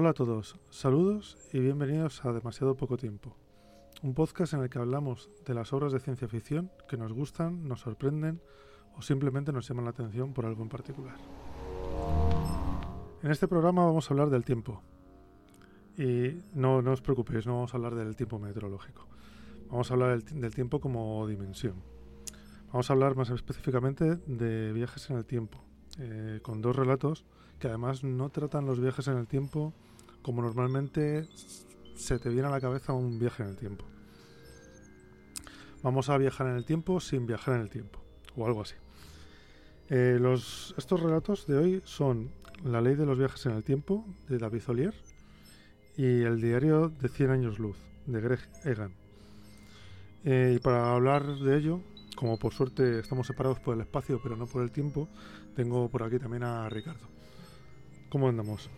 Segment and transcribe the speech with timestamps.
[0.00, 3.34] Hola a todos, saludos y bienvenidos a Demasiado Poco Tiempo,
[4.00, 7.66] un podcast en el que hablamos de las obras de ciencia ficción que nos gustan,
[7.66, 8.40] nos sorprenden
[8.96, 11.16] o simplemente nos llaman la atención por algo en particular.
[13.24, 14.80] En este programa vamos a hablar del tiempo.
[15.96, 19.08] Y no, no os preocupéis, no vamos a hablar del tiempo meteorológico.
[19.68, 21.74] Vamos a hablar del, tiempo como dimensión.
[22.68, 25.58] Vamos a hablar más específicamente de viajes en el tiempo,
[25.98, 27.24] eh, con dos relatos
[27.58, 29.74] que además no tratan los viajes en el tiempo
[30.22, 31.28] como normalmente
[31.94, 33.84] se te viene a la cabeza un viaje en el tiempo.
[35.82, 38.00] Vamos a viajar en el tiempo sin viajar en el tiempo,
[38.36, 38.74] o algo así.
[39.90, 42.30] Eh, los, estos relatos de hoy son
[42.64, 44.94] La ley de los viajes en el tiempo, de David Olier,
[45.96, 48.94] y El diario de 100 años luz, de Greg Egan.
[50.24, 51.80] Eh, y para hablar de ello,
[52.16, 55.08] como por suerte estamos separados por el espacio, pero no por el tiempo,
[55.54, 57.06] tengo por aquí también a Ricardo.
[58.10, 58.68] ¿Cómo andamos?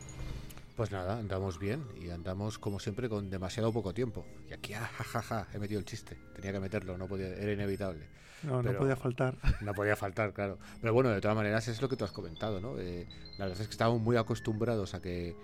[0.77, 4.25] Pues nada, andamos bien y andamos como siempre con demasiado poco tiempo.
[4.49, 6.17] Y aquí, ah, jajaja, he metido el chiste.
[6.35, 8.07] Tenía que meterlo, no podía, era inevitable.
[8.43, 9.37] No, no podía faltar.
[9.61, 10.59] No podía faltar, claro.
[10.81, 12.79] Pero bueno, de todas maneras es lo que tú has comentado, ¿no?
[12.79, 13.07] Eh,
[13.39, 15.37] la verdad es que estamos muy acostumbrados a que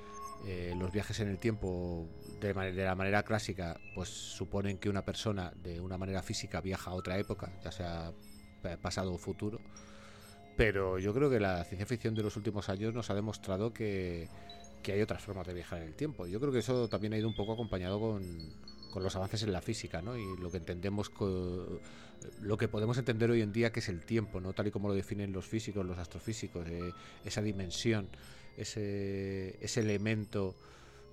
[0.46, 2.08] eh, los viajes en el tiempo
[2.40, 6.90] de, de, la manera clásica pues suponen que una persona de una manera física viaja
[6.90, 8.12] a otra época, ya sea
[8.80, 9.60] pasado o futuro.
[10.56, 14.28] Pero yo creo que la ciencia ficción de los últimos años nos ha demostrado que,
[14.86, 16.28] que hay otras formas de viajar en el tiempo.
[16.28, 18.22] Yo creo que eso también ha ido un poco acompañado con,
[18.92, 20.16] con los avances en la física, ¿no?
[20.16, 21.10] Y lo que entendemos,
[22.40, 24.52] lo que podemos entender hoy en día que es el tiempo, ¿no?
[24.52, 26.92] Tal y como lo definen los físicos, los astrofísicos, eh,
[27.24, 28.06] esa dimensión,
[28.56, 30.54] ese, ese elemento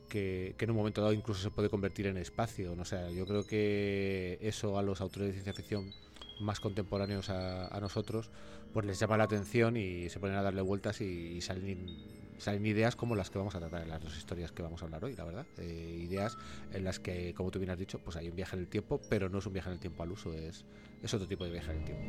[0.08, 2.76] que, que, en un momento dado incluso se puede convertir en espacio.
[2.76, 2.84] ¿no?
[2.84, 5.92] O yo creo que eso a los autores de ciencia ficción
[6.40, 8.30] más contemporáneos a, a, nosotros,
[8.74, 11.98] pues les llama la atención y se ponen a darle vueltas y, y salen,
[12.38, 14.86] salen, ideas como las que vamos a tratar en las dos historias que vamos a
[14.86, 15.46] hablar hoy, la verdad.
[15.58, 16.38] Eh, ideas
[16.72, 19.00] en las que, como tú bien has dicho, pues hay un viaje en el tiempo,
[19.10, 20.66] pero no es un viaje en el tiempo al uso, es,
[21.02, 22.04] es otro tipo de viaje en el tiempo.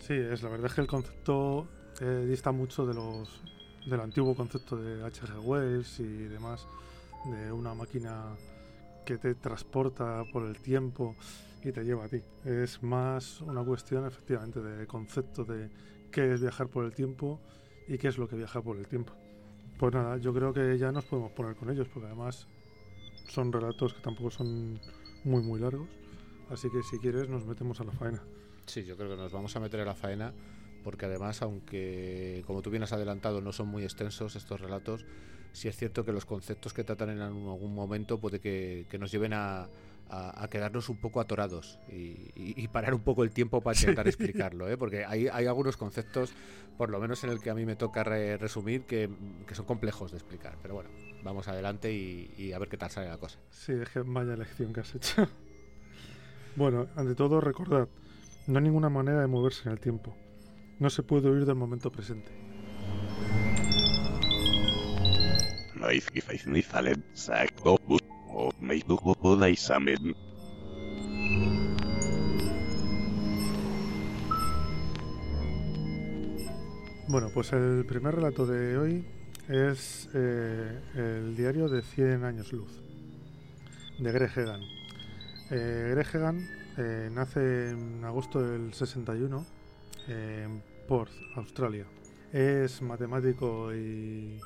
[0.00, 1.68] Sí, es la verdad es que el concepto
[2.00, 3.40] eh, dista mucho de los
[3.86, 5.40] del antiguo concepto de H.G.
[5.40, 6.66] Wells y demás,
[7.24, 8.36] de una máquina
[9.04, 11.16] que te transporta por el tiempo
[11.64, 12.22] y te lleva a ti.
[12.44, 15.70] Es más una cuestión efectivamente de concepto de
[16.10, 17.40] qué es viajar por el tiempo
[17.88, 19.14] y qué es lo que viaja por el tiempo.
[19.78, 22.46] Pues nada, yo creo que ya nos podemos poner con ellos, porque además
[23.28, 24.80] son relatos que tampoco son
[25.24, 25.88] muy muy largos.
[26.50, 28.22] Así que si quieres nos metemos a la faena.
[28.66, 30.32] Sí, yo creo que nos vamos a meter a la faena
[30.82, 35.06] porque además, aunque como tú bien has adelantado, no son muy extensos estos relatos,
[35.52, 39.12] sí es cierto que los conceptos que tratan en algún momento puede que, que nos
[39.12, 39.68] lleven a,
[40.12, 43.78] a, a, quedarnos un poco atorados y, y, y, parar un poco el tiempo para
[43.78, 44.10] intentar sí.
[44.10, 44.76] explicarlo, ¿eh?
[44.76, 46.34] porque hay, hay, algunos conceptos,
[46.76, 49.08] por lo menos en el que a mí me toca re resumir, que,
[49.46, 50.58] que, son complejos de explicar.
[50.60, 50.90] Pero bueno,
[51.24, 53.38] vamos adelante y, a ver qué tal sale la cosa.
[53.50, 55.26] Sí, es que vaya lección que has hecho.
[56.56, 57.88] bueno, ante todo, recordad,
[58.46, 60.14] no hay ninguna manera de moverse en el tiempo.
[60.78, 62.30] No se puede huir del momento presente.
[77.08, 79.04] Bueno, pues el primer relato de hoy
[79.48, 82.80] es eh, el diario de 100 años luz,
[83.98, 84.60] de Greg Egan.
[85.50, 89.44] Eh, Greg Egan eh, nace en agosto del 61
[90.08, 91.84] en Perth, Australia.
[92.32, 94.40] Es matemático y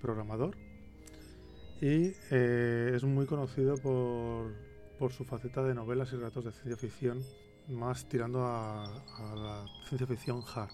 [0.00, 0.56] programador
[1.84, 4.54] y eh, es muy conocido por,
[4.98, 7.22] por, su faceta de novelas y relatos de ciencia ficción,
[7.68, 10.70] más tirando a, a la ciencia ficción hard.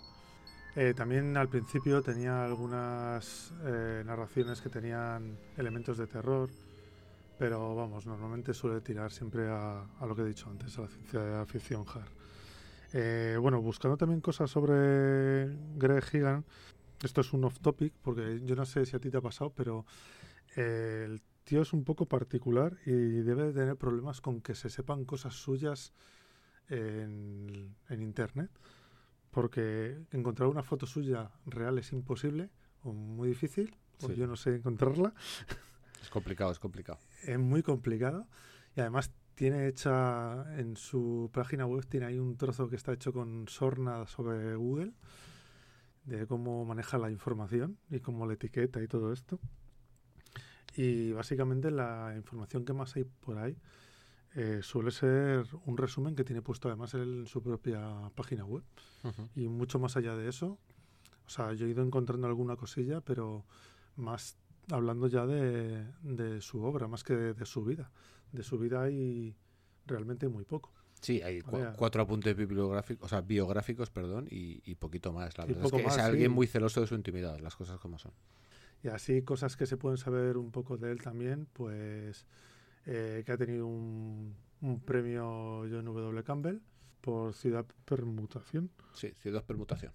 [0.76, 6.48] Eh, también al principio tenía algunas eh, narraciones que tenían elementos de terror,
[7.36, 10.86] pero vamos, normalmente suele tirar siempre a, a lo que he dicho antes, a la
[10.86, 12.08] ciencia ficción hard.
[12.92, 16.44] Eh, bueno, buscando también cosas sobre Greg Higan,
[17.02, 19.52] esto es un off topic, porque yo no sé si a ti te ha pasado,
[19.56, 19.84] pero
[20.56, 24.70] eh, el tío es un poco particular y debe de tener problemas con que se
[24.70, 25.92] sepan cosas suyas
[26.68, 28.50] en, en internet,
[29.30, 32.50] porque encontrar una foto suya real es imposible
[32.82, 34.14] o muy difícil, o sí.
[34.14, 35.12] yo no sé encontrarla.
[36.00, 36.98] Es complicado, es complicado.
[37.24, 38.26] Es muy complicado
[38.76, 43.12] y además tiene hecha en su página web, tiene ahí un trozo que está hecho
[43.12, 44.92] con sorna sobre Google,
[46.04, 49.40] de cómo maneja la información y cómo la etiqueta y todo esto.
[50.76, 53.56] Y básicamente la información que más hay por ahí
[54.34, 58.62] eh, suele ser un resumen que tiene puesto además en su propia página web.
[59.02, 59.28] Uh -huh.
[59.34, 60.58] Y mucho más allá de eso,
[61.26, 63.44] o sea, yo he ido encontrando alguna cosilla, pero
[63.96, 64.36] más
[64.70, 67.90] hablando ya de, de su obra, más que de, de su vida.
[68.32, 69.34] De su vida hay
[69.86, 70.72] realmente muy poco.
[71.00, 71.72] Sí, hay ver.
[71.76, 75.36] cuatro apuntes bibliográficos, o sea, biográficos, perdón, y, y poquito más.
[75.38, 76.34] La verdad es que más, es alguien sí.
[76.34, 78.12] muy celoso de su intimidad, las cosas como son.
[78.82, 82.26] Y así cosas que se pueden saber un poco de él también, pues
[82.86, 86.22] eh, que ha tenido un, un premio John W.
[86.24, 86.60] Campbell
[87.00, 88.70] por Ciudad Permutación.
[88.94, 89.92] Sí, Ciudad Permutación.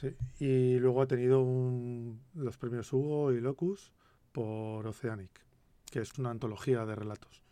[0.00, 0.14] Sí.
[0.38, 3.92] Y luego ha tenido un- los premios Hugo y Locus
[4.32, 5.30] por Oceanic,
[5.90, 7.42] que es una antología de relatos.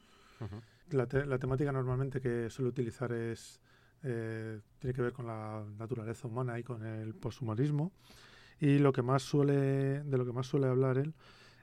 [0.91, 3.61] La, te- la temática normalmente que suele utilizar es
[4.03, 7.93] eh, tiene que ver con la naturaleza humana y con el poshumanismo.
[8.63, 11.15] Y lo que más suele, de lo que más suele hablar él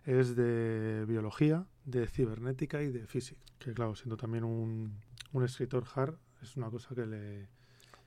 [0.03, 3.39] es de biología, de cibernética y de física.
[3.57, 4.99] Que claro, siendo también un,
[5.31, 7.47] un escritor hard, es una cosa que le,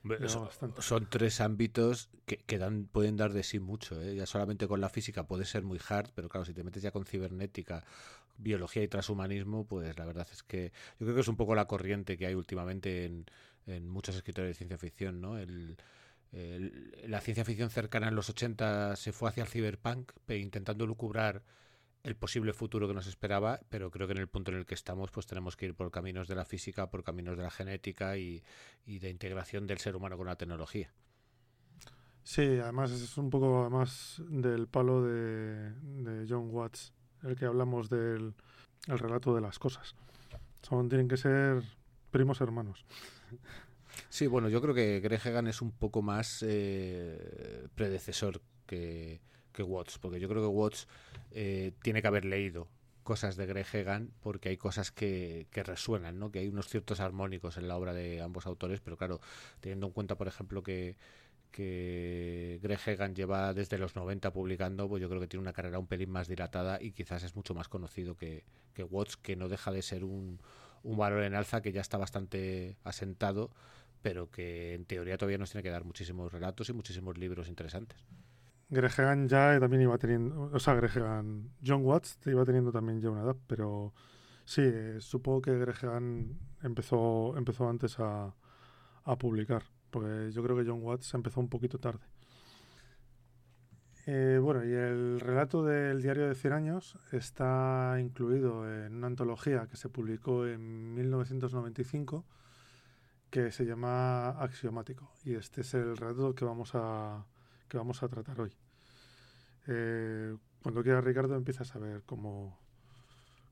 [0.03, 0.83] Hombre, son, bastante.
[0.83, 3.99] son tres ámbitos que, que dan, pueden dar de sí mucho.
[3.99, 4.13] ¿eh?
[4.13, 6.91] Ya solamente con la física puede ser muy hard, pero claro, si te metes ya
[6.91, 7.83] con cibernética,
[8.37, 11.65] biología y transhumanismo, pues la verdad es que yo creo que es un poco la
[11.65, 13.25] corriente que hay últimamente en,
[13.65, 15.39] en muchos escritores de ciencia ficción, ¿no?
[15.39, 15.77] El,
[16.33, 21.43] la ciencia ficción cercana en los 80 se fue hacia el cyberpunk, intentando lucubrar
[22.03, 24.73] el posible futuro que nos esperaba, pero creo que en el punto en el que
[24.73, 28.17] estamos, pues tenemos que ir por caminos de la física, por caminos de la genética
[28.17, 28.43] y,
[28.85, 30.91] y de integración del ser humano con la tecnología.
[32.23, 37.89] Sí, además es un poco además del palo de, de John Watts, el que hablamos
[37.89, 38.33] del
[38.87, 39.95] el relato de las cosas.
[40.61, 41.63] Son, tienen que ser
[42.11, 42.85] primos hermanos.
[44.09, 49.99] Sí, bueno, yo creo que Greg es un poco más eh, predecesor que, que Watts,
[49.99, 50.87] porque yo creo que Watts
[51.31, 52.67] eh, tiene que haber leído
[53.03, 53.67] cosas de Greg
[54.21, 56.31] porque hay cosas que, que resuenan, ¿no?
[56.31, 59.19] que hay unos ciertos armónicos en la obra de ambos autores, pero claro,
[59.59, 60.95] teniendo en cuenta, por ejemplo, que,
[61.51, 65.79] que Greg Egan lleva desde los 90 publicando, pues yo creo que tiene una carrera
[65.79, 68.43] un pelín más dilatada y quizás es mucho más conocido que,
[68.73, 70.39] que Watts, que no deja de ser un,
[70.83, 73.51] un valor en alza que ya está bastante asentado,
[74.03, 78.05] pero que en teoría todavía nos tiene que dar muchísimos relatos y muchísimos libros interesantes.
[78.69, 82.99] Greg Egan ya también iba teniendo, o sea, Greg Egan, John Watts iba teniendo también
[82.99, 83.93] ya una edad, pero
[84.45, 88.35] sí, eh, supongo que Greg Egan empezó, empezó antes a,
[89.05, 92.05] a publicar, porque yo creo que John Watts empezó un poquito tarde.
[94.05, 99.67] Eh, bueno, y el relato del diario de 100 años está incluido en una antología
[99.67, 102.25] que se publicó en 1995
[103.33, 105.11] que se llama Axiomático.
[105.25, 107.25] Y este es el relato que vamos a,
[107.67, 108.55] que vamos a tratar hoy.
[109.67, 112.59] Eh, cuando quiera Ricardo empiezas a ver cómo,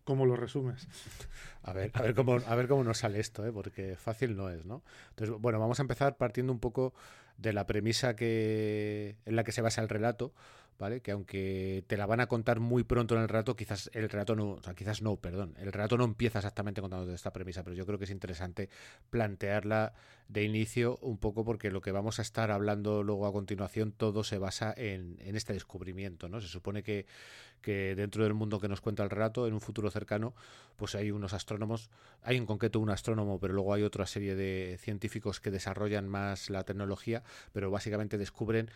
[0.04, 0.88] cómo lo resumes.
[1.64, 3.52] A ver, a ver cómo, a ver cómo nos sale esto, ¿eh?
[3.52, 4.84] porque fácil no es, ¿no?
[5.10, 6.94] Entonces, bueno, vamos a empezar partiendo un poco
[7.38, 10.34] de la premisa que en la que se basa el relato,
[10.82, 11.02] ¿vale?
[11.02, 14.36] Que aunque te la van a contar muy pronto en el relato, quizás el relato
[14.36, 17.76] no, o sea, quizás no, perdón, el relato no empieza exactamente contándote esta premisa, pero
[17.76, 18.68] yo creo que es interesante
[19.12, 19.94] plantearla
[20.28, 24.24] de inicio un poco porque lo que vamos a estar hablando luego a continuación todo
[24.24, 26.42] se basa en, en este descubrimiento, ¿no?
[26.42, 27.06] Se supone que,
[27.62, 30.34] que dentro del mundo que nos cuenta el relato, en un futuro cercano,
[30.78, 31.90] pues hay unos astrónomos,
[32.24, 36.50] hay en concreto un astrónomo, pero luego hay otra serie de científicos que desarrollan más
[36.50, 38.70] la tecnología, pero básicamente descubren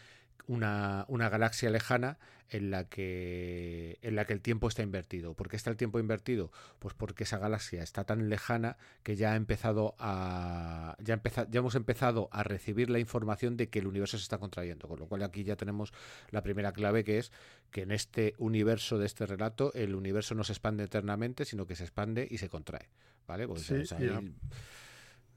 [0.47, 2.17] una, una galaxia lejana
[2.49, 5.33] en la que en la que el tiempo está invertido.
[5.33, 6.51] ¿Por qué está el tiempo invertido?
[6.79, 11.59] Pues porque esa galaxia está tan lejana que ya ha empezado a ya, empeza, ya
[11.59, 15.07] hemos empezado a recibir la información de que el universo se está contrayendo, con lo
[15.07, 15.91] cual aquí ya tenemos
[16.29, 17.31] la primera clave que es
[17.71, 21.75] que en este universo de este relato el universo no se expande eternamente, sino que
[21.75, 22.89] se expande y se contrae,
[23.27, 23.47] ¿vale?
[23.47, 24.21] Pues, Sí, o sea, y a-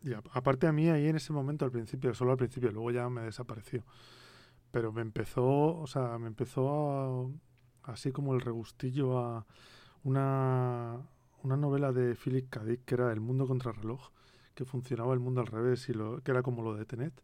[0.00, 2.90] Y a- aparte a mí ahí en ese momento al principio, solo al principio, luego
[2.92, 3.84] ya me desapareció.
[4.70, 5.44] Pero me empezó,
[5.76, 7.26] o sea, me empezó
[7.84, 9.46] a- así como el regustillo a
[10.04, 11.00] una,
[11.42, 12.64] una novela de Philip K.
[12.64, 14.10] Dick que era El mundo contra reloj,
[14.54, 17.14] que funcionaba el mundo al revés y lo, que era como lo de Tenet.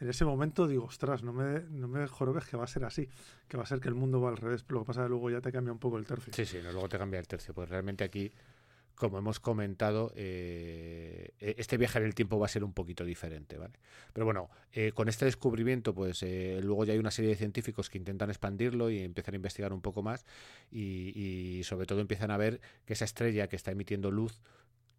[0.00, 3.08] En ese momento digo, ostras, no me, no me jorobes que va a ser así,
[3.48, 5.04] que va a ser que el mundo va al revés, pero lo que pasa es
[5.06, 6.32] que luego ya te cambia un poco el tercio.
[6.32, 7.54] Sí, sí, no, luego te cambia el tercio.
[7.54, 8.32] Pues realmente aquí,
[8.94, 13.04] como hemos comentado, eh, e- este viaje en el tiempo va a ser un poquito
[13.04, 13.74] diferente, ¿vale?
[14.12, 17.88] Pero bueno, eh, con este descubrimiento, pues eh, luego ya hay una serie de científicos
[17.90, 20.24] que intentan expandirlo y empiezan a investigar un poco más
[20.70, 21.12] y,
[21.58, 24.40] y sobre todo empiezan a ver que esa estrella que está emitiendo luz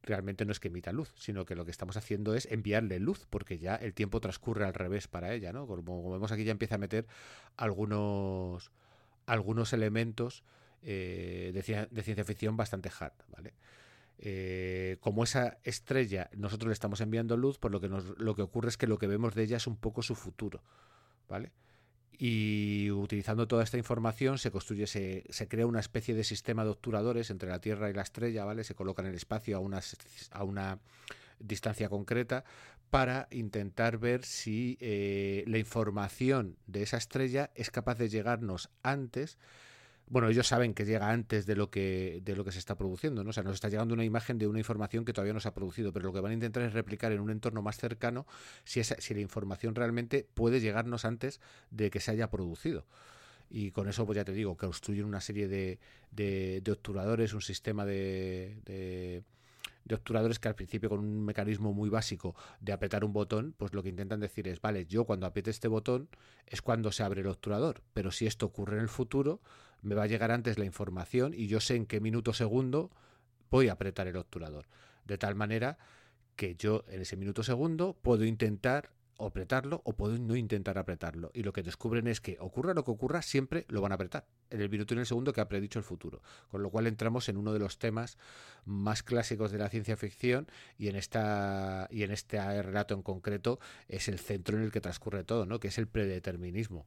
[0.04, 3.26] realmente no es que emita luz, sino que lo que estamos haciendo es enviarle luz,
[3.30, 5.66] porque ya el tiempo transcurre al revés para ella, ¿no?
[5.68, 7.08] Como, vemos aquí ya empieza a meter
[7.58, 8.72] algunos,
[9.26, 10.44] algunos elementos
[10.82, 13.54] eh, de, cien- de ciencia ficción bastante hard, ¿vale?
[14.20, 18.42] Eh, como esa estrella nosotros le estamos enviando luz, por lo que nos, lo que
[18.44, 20.62] ocurre es que lo que vemos de ella es un poco su futuro,
[21.30, 21.52] ¿vale?
[22.18, 26.70] Y utilizando toda esta información se construye, se, se, crea una especie de sistema de
[26.70, 28.64] obturadores entre la Tierra y la estrella, ¿vale?
[28.64, 29.82] Se colocan en el espacio a una,
[30.32, 30.80] a una
[31.40, 32.44] distancia concreta
[32.94, 39.40] para intentar ver si eh, la información de esa estrella es capaz de llegarnos antes
[40.08, 43.24] bueno, ellos saben que llega antes de lo que, de lo que se está produciendo,
[43.24, 43.30] ¿no?
[43.32, 45.54] O sea, nos está llegando una imagen de una información que todavía no se ha
[45.54, 48.26] producido, pero lo que van a intentar es replicar en un entorno más cercano
[48.64, 51.40] si, esa, si la información realmente puede llegarnos antes
[51.72, 52.86] de que se haya producido.
[53.50, 55.80] Y con eso, pues ya te digo, construyen una serie de,
[56.12, 59.24] de, de obturadores, un sistema de, de
[59.86, 63.74] de obturadores que al principio con un mecanismo muy básico de apretar un botón, pues
[63.74, 66.10] lo que intentan decir es, vale, yo cuando apriete este botón
[66.46, 69.42] es cuando se abre el obturador, pero si esto ocurre en el futuro,
[69.82, 72.92] me va a llegar antes la información y yo sé en qué minuto segundo
[73.50, 74.68] voy a apretar el obturador.
[75.06, 75.78] De tal manera
[76.36, 81.32] que yo en ese minuto segundo puedo intentar apretarlo o puedo no intentar apretarlo.
[81.34, 84.26] Y lo que descubren es que ocurra lo que ocurra, siempre lo van a apretar.
[84.50, 86.22] En el minuto y en el segundo que ha predicho el futuro.
[86.50, 88.18] Con lo cual entramos en uno de los temas
[88.66, 93.60] más clásicos de la ciencia ficción y en esta y en este relato en concreto
[93.88, 95.60] es el centro en el que transcurre todo, ¿no?
[95.60, 96.86] Que es el predeterminismo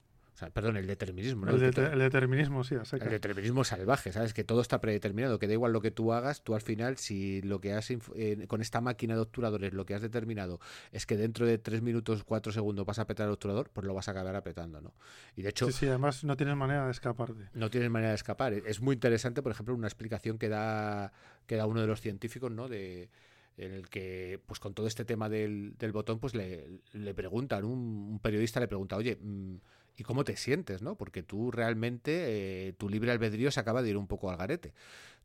[0.53, 1.49] perdón, el determinismo.
[1.49, 2.75] El, determinismo, sí.
[2.75, 4.35] El determinismo salvaje, ¿sabes?
[4.35, 7.41] Que todo está predeterminado, que da igual lo que tú hagas, tú al final, si
[7.43, 10.61] lo que has eh, con esta máquina de obturadores, lo que has determinado
[10.93, 13.95] es que dentro de 3 minutos, 4 segundos vas a apretar el obturador, pues lo
[13.95, 14.93] vas a acabar apretando, ¿no?
[15.37, 15.67] Y de hecho...
[15.67, 17.33] Sí, sí, además no tienes manera de escapar.
[17.55, 18.53] No tienes manera de escapar.
[18.53, 21.13] Es muy interesante, por ejemplo, una explicación que da,
[21.47, 22.69] que da uno de los científicos, ¿no?
[22.69, 23.09] De
[23.57, 27.65] en el que, pues con todo este tema del, del botón, pues le, le preguntan,
[27.65, 29.57] un, un, periodista le pregunta, oye, mm,
[29.97, 30.97] y cómo te sientes, ¿no?
[30.97, 34.75] Porque tú realmente, eh, tu libre albedrío se acaba de ir un poco al garete.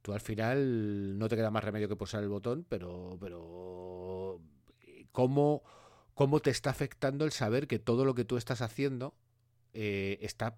[0.02, 4.40] Tú al final no te queda más remedio que pulsar el botón, pero, pero
[5.12, 5.64] ¿cómo,
[6.14, 9.14] cómo te está afectando el saber que todo lo que tú estás haciendo
[9.74, 10.58] eh, está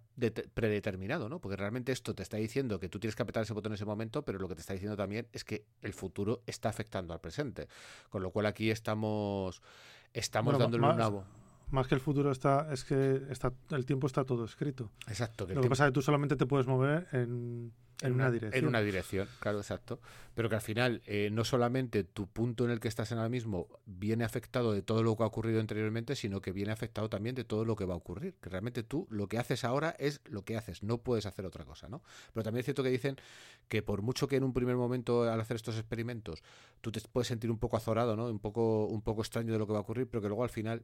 [0.54, 1.40] predeterminado, ¿no?
[1.40, 3.86] Porque realmente esto te está diciendo que tú tienes que apretar ese botón en ese
[3.86, 7.20] momento, pero lo que te está diciendo también es que el futuro está afectando al
[7.20, 7.68] presente.
[8.10, 9.62] Con lo cual aquí estamos,
[10.14, 11.26] estamos dándole un nabo
[11.74, 14.92] más que el futuro está, es que está, el tiempo está todo escrito.
[15.08, 15.48] Exacto.
[15.48, 18.64] Lo que pasa es que tú solamente te puedes mover en, en, una, dirección.
[18.64, 20.00] En una dirección, claro, exacto.
[20.36, 23.30] Pero que al final eh, no solamente tu punto en el que estás en ahora
[23.30, 27.36] mismo viene afectado de todo lo que ha ocurrido anteriormente, sino que viene afectado también
[27.36, 28.36] de todo lo que va a ocurrir.
[28.42, 31.66] Que realmente tú lo que haces ahora es lo que haces, no puedes hacer otra
[31.66, 32.02] cosa, ¿no?
[32.34, 33.18] Pero también es cierto que dicen
[33.68, 36.42] que por mucho que en un primer momento al hacer estos experimentos
[36.82, 38.28] tú te puedes sentir un poco azorado, ¿no?
[38.28, 40.50] Un poco, un poco extraño de lo que va a ocurrir, pero que luego al
[40.50, 40.84] final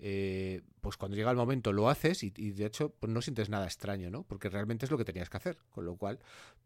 [0.00, 3.64] eh, pues cuando llega el momento lo haces y, de hecho pues no sientes nada
[3.64, 4.22] extraño, ¿no?
[4.24, 5.58] Porque realmente es lo que tenías que hacer.
[5.70, 6.18] Con lo cual,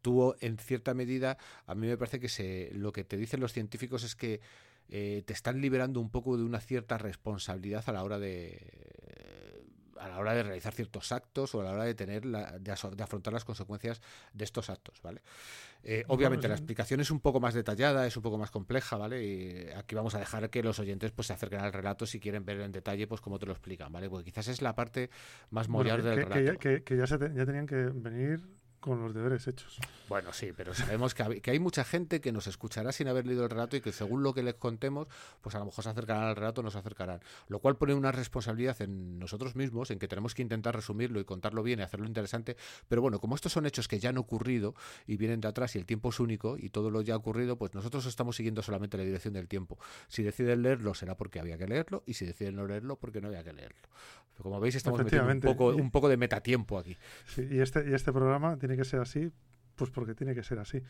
[0.03, 3.53] tú en cierta medida, a mí me parece que se, lo que te dicen los
[3.53, 4.41] científicos es que
[4.89, 9.09] eh, te están liberando un poco de una cierta responsabilidad a la hora de
[9.99, 12.73] a la hora de realizar ciertos actos o a la hora de tener la, de,
[12.73, 14.01] afrontar las consecuencias
[14.33, 15.23] de estos actos, ¿vale?
[15.83, 19.25] Eh, obviamente la explicación es un poco más detallada, es un poco más compleja, ¿vale?
[19.25, 22.45] Y aquí vamos a dejar que los oyentes pues se acerquen al relato si quieren
[22.45, 24.09] ver en detalle pues cómo te lo explican, ¿vale?
[24.09, 25.11] Porque quizás es la parte
[25.51, 26.59] más morial del relato.
[26.59, 28.47] Que, ya, se ya tenían que venir
[28.89, 29.79] con los deberes hechos.
[30.09, 33.51] Bueno, sí, pero sabemos que, hay mucha gente que nos escuchará sin haber leído el
[33.51, 35.09] relato y que según lo que les contemos,
[35.41, 37.21] pues a lo mejor se acercarán al relato o nos acercarán.
[37.49, 41.25] Lo cual pone una responsabilidad en nosotros mismos, en que tenemos que intentar resumirlo y
[41.25, 42.57] contarlo bien y hacerlo interesante.
[42.89, 44.75] Pero bueno, como estos son hechos que ya han ocurrido
[45.07, 47.57] y vienen de atrás y el tiempo es único y todo lo ya ha ocurrido,
[47.57, 49.79] pues nosotros estamos siguiendo solamente la dirección del tiempo.
[50.09, 53.29] Si deciden leerlo será porque había que leerlo y si deciden no leerlo porque no
[53.29, 53.89] había que leerlo.
[54.39, 56.97] como veis estamos metiendo un poco, un poco de metatiempo aquí.
[57.37, 59.31] y, este, y este programa tiene que ser así,
[59.77, 60.83] pues porque tiene que ser así.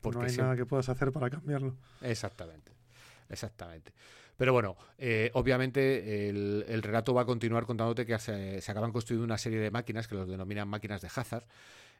[0.00, 1.76] Porque no hay nada que puedas hacer para cambiarlo.
[2.02, 2.72] Exactamente,
[3.28, 3.92] exactamente.
[4.36, 9.38] Pero bueno, eh, obviamente el, relato va a continuar contándote que se, acaban construyendo una
[9.38, 11.46] serie de máquinas que los denominan máquinas de Hazard,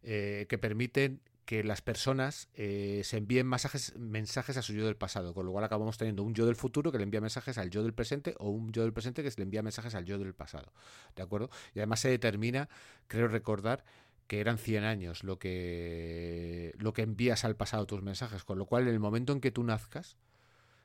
[0.02, 4.96] eh, que permiten que las personas eh, se envíen mensajes, mensajes a su yo del
[4.96, 7.70] pasado, con lo cual acabamos teniendo un yo del futuro que le envía mensajes al
[7.70, 10.34] yo del presente o un yo del presente que le envía mensajes al yo del
[10.34, 10.72] pasado.
[11.14, 11.50] ¿De acuerdo?
[11.74, 12.68] Y además se determina,
[13.08, 13.84] creo recordar,
[14.26, 18.66] que eran 100 años lo que, lo que envías al pasado tus mensajes, con lo
[18.66, 20.16] cual en el momento en que tú nazcas,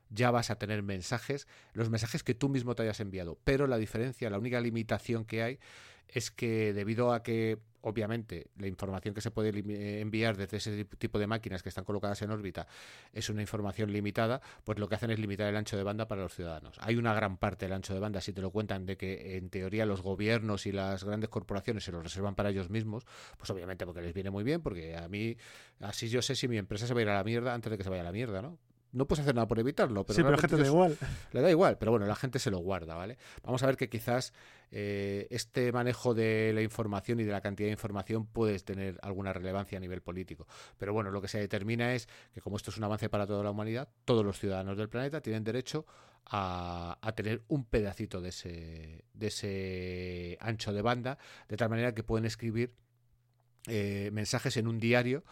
[0.10, 3.38] ya vas a tener mensajes, los mensajes que tú mismo te hayas enviado.
[3.44, 5.60] Pero la diferencia, la única limitación que hay
[6.08, 10.86] es que debido a que obviamente la información que se puede eh, enviar desde ese
[10.86, 12.68] tipo de máquinas que están colocadas en órbita
[13.14, 16.22] es una información limitada, pues lo que hacen es limitar el ancho de banda para
[16.22, 16.78] los ciudadanos.
[16.80, 19.50] Hay una gran parte del ancho de banda, si te lo cuentan, de que en
[19.50, 23.06] teoría los gobiernos y las grandes corporaciones se lo reservan para ellos mismos,
[23.38, 25.38] pues obviamente porque les viene muy bien, porque a mí
[25.80, 27.78] así yo sé si mi empresa se va a ir a la mierda antes de
[27.78, 28.58] que se vaya a la mierda, ¿no?
[28.92, 30.06] No puedes hacer nada por evitarlo.
[30.06, 30.98] Pero sí, pero la gente le da igual.
[31.32, 33.18] Le da igual, pero bueno, la gente se lo guarda, ¿vale?
[33.44, 34.34] Vamos a ver que quizás
[34.72, 39.34] eh, este manejo de la información y de la cantidad de información puede tener alguna
[39.34, 40.48] relevancia a nivel político.
[40.78, 43.44] Pero bueno, lo que se determina es que como esto es un avance para toda
[43.44, 45.86] la humanidad, todos los ciudadanos del planeta tienen derecho
[46.32, 51.18] a, tener un pedacito de ese, de ese ancho de banda,
[51.48, 52.76] de tal manera que pueden escribir
[53.68, 55.24] eh, mensajes en un diario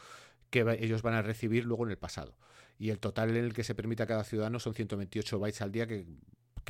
[0.50, 2.36] que ellos van a recibir luego en el pasado.
[2.80, 5.72] Y el total en el que se permite a cada ciudadano son 128 bytes al
[5.72, 6.06] día que,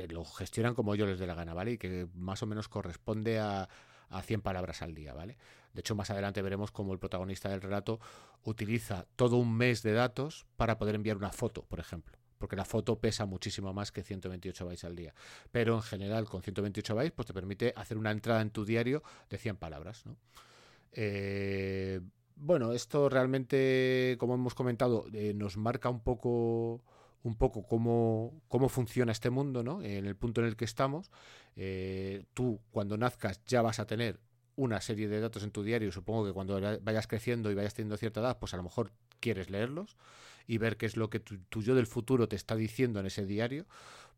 [0.10, 1.74] lo gestionan como ellos les dé la gana, ¿vale?
[1.74, 3.68] Y que más o menos corresponde a,
[4.10, 5.38] a 100 palabras al día, ¿vale?
[5.74, 8.00] De hecho, más adelante veremos cómo el protagonista del relato
[8.44, 12.18] utiliza todo un mes de datos para poder enviar una foto, por ejemplo.
[12.38, 15.14] Porque la foto pesa muchísimo más que 128 bytes al día.
[15.52, 19.04] Pero en general, con 128 bytes, pues te permite hacer una entrada en tu diario
[19.30, 20.18] de 100 palabras, ¿no?
[20.94, 22.02] Eh,
[22.38, 26.82] bueno, esto realmente, como hemos comentado, eh, nos marca un poco
[27.24, 29.82] un poco cómo, cómo funciona este mundo, ¿no?
[29.82, 31.12] En el punto en el que estamos.
[31.56, 34.20] Eh, tú, cuando nazcas, ya vas a tener
[34.56, 35.92] una serie de datos en tu diario.
[35.92, 39.50] Supongo que cuando vayas creciendo y vayas teniendo cierta edad, pues a lo mejor quieres
[39.50, 39.98] leerlos
[40.48, 43.26] y ver qué es lo que tu yo del futuro te está diciendo en ese
[43.26, 43.66] diario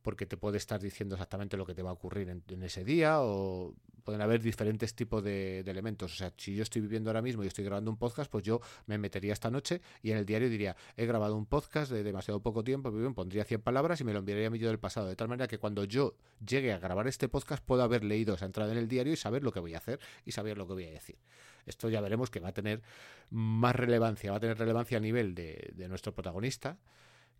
[0.01, 3.21] porque te puede estar diciendo exactamente lo que te va a ocurrir en, ese día
[3.21, 6.13] o pueden haber diferentes tipos de, elementos.
[6.13, 8.61] O sea, si yo estoy viviendo ahora mismo y estoy grabando un podcast, pues yo
[8.87, 12.41] me metería esta noche y en el diario diría, he grabado un podcast de demasiado
[12.41, 15.15] poco tiempo, pondría 100 palabras y me lo enviaría a mí yo del pasado, de
[15.15, 16.15] tal manera que cuando yo
[16.45, 19.43] llegue a grabar este podcast puedo haber leído esa entrada en el diario y saber
[19.43, 21.17] lo que voy a hacer y saber lo que voy a decir.
[21.65, 22.81] Esto ya veremos que va a tener
[23.29, 26.77] más relevancia, va a tener relevancia a nivel de, nuestro protagonista,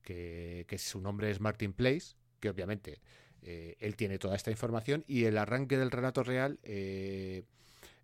[0.04, 3.00] que su nombre es Martin Place, que obviamente
[3.42, 7.44] eh, él tiene toda esta información y el arranque del relato real eh,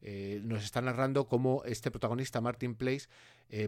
[0.01, 3.07] eh, nos está narrando cómo este protagonista, Martin Place,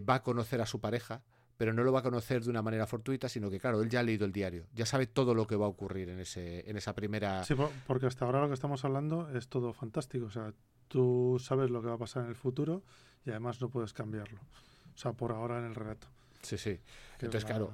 [0.08, 1.22] va a conocer a su pareja,
[1.56, 4.00] pero no lo va a conocer de una manera fortuita, sino que, claro, él ya
[4.00, 6.76] ha leído el diario, ya sabe todo lo que va a ocurrir en, ese, en
[6.76, 7.44] esa primera...
[7.44, 7.54] Sí,
[7.86, 10.52] porque hasta ahora lo que estamos hablando es todo fantástico, o sea,
[10.88, 12.82] tú sabes lo que va a pasar en el futuro
[13.24, 14.40] y además no puedes cambiarlo,
[14.94, 16.08] o sea, por ahora en el relato.
[16.42, 16.80] Sí, sí.
[17.14, 17.72] Entonces, claro,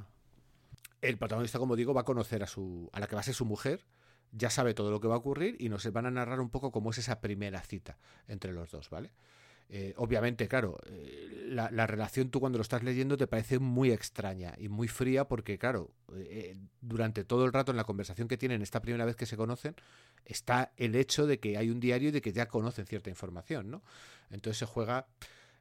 [1.09, 3.35] el protagonista, como digo, va a conocer a, su, a la que va a ser
[3.35, 3.85] su mujer,
[4.33, 6.73] ya sabe todo lo que va a ocurrir y nos van a narrar un poco
[6.73, 9.13] cómo es esa primera cita entre los dos, ¿vale?
[9.71, 14.55] Eh, obviamente, claro, eh, la, relación tú cuando lo estás leyendo te parece muy extraña
[14.59, 18.61] y muy fría porque, claro, eh, durante todo el rato en la conversación que tienen
[18.61, 19.75] esta primera vez que se conocen,
[20.27, 23.71] está el hecho de que hay un diario y de que ya conocen cierta información,
[23.71, 23.83] ¿no?
[24.31, 25.07] Entonces se juega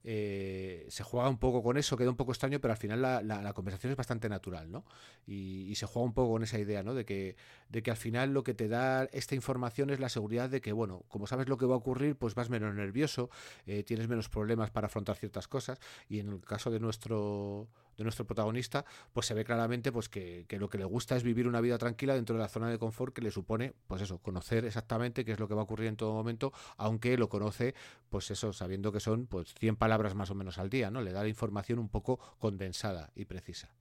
[0.06, 3.54] eh, se juega un poco con eso, queda un poco extraño, pero al final la,
[3.54, 4.86] conversación es bastante natural, ¿no?
[5.26, 6.94] Y, se juega un poco con esa idea, ¿no?
[6.94, 7.36] De que,
[7.70, 10.72] de que al final lo que te da esta información es la seguridad de que,
[10.72, 13.30] bueno, como sabes lo que va a ocurrir, pues vas menos nervioso,
[13.66, 18.04] eh, tienes menos problemas para afrontar ciertas cosas, y en el caso de nuestro de
[18.04, 21.62] nuestro protagonista, pues se ve claramente pues que, lo que le gusta es vivir una
[21.62, 25.26] vida tranquila dentro de la zona de confort que le supone, pues eso, conocer exactamente
[25.26, 27.76] qué es lo que va a ocurrir en todo momento, aunque lo conoce,
[28.10, 31.02] pues eso, sabiendo que son pues 100 palabras más o menos al día, ¿no?
[31.02, 33.74] Le da la información un poco condensada y precisa,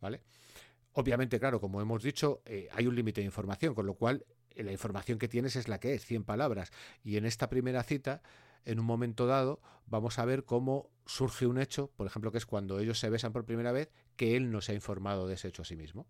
[0.00, 0.22] ¿vale?
[0.94, 4.62] Obviamente, claro, como hemos dicho, eh, hay un límite de información, con lo cual eh,
[4.62, 6.70] la información que tienes es la que es, 100 palabras.
[7.02, 8.22] Y en esta primera cita
[8.64, 12.46] en un momento dado vamos a ver cómo surge un hecho, por ejemplo, que es
[12.46, 15.48] cuando ellos se besan por primera vez, que él no se ha informado de ese
[15.48, 16.06] hecho a sí mismo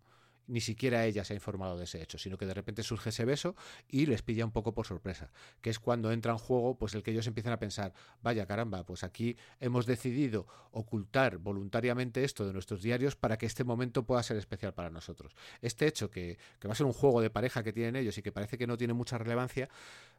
[0.47, 3.25] ni siquiera ella se ha informado de ese hecho, sino que de repente surge ese
[3.25, 3.55] beso
[3.87, 7.03] y les pilla un poco por sorpresa, que es cuando entra en juego pues el
[7.03, 12.53] que ellos empiezan a pensar, vaya caramba, pues aquí hemos decidido ocultar voluntariamente esto de
[12.53, 15.35] nuestros diarios para que este momento pueda ser especial para nosotros.
[15.61, 18.31] Este hecho que, va a ser un juego de pareja que tienen ellos y que
[18.31, 19.69] parece que no tiene mucha relevancia,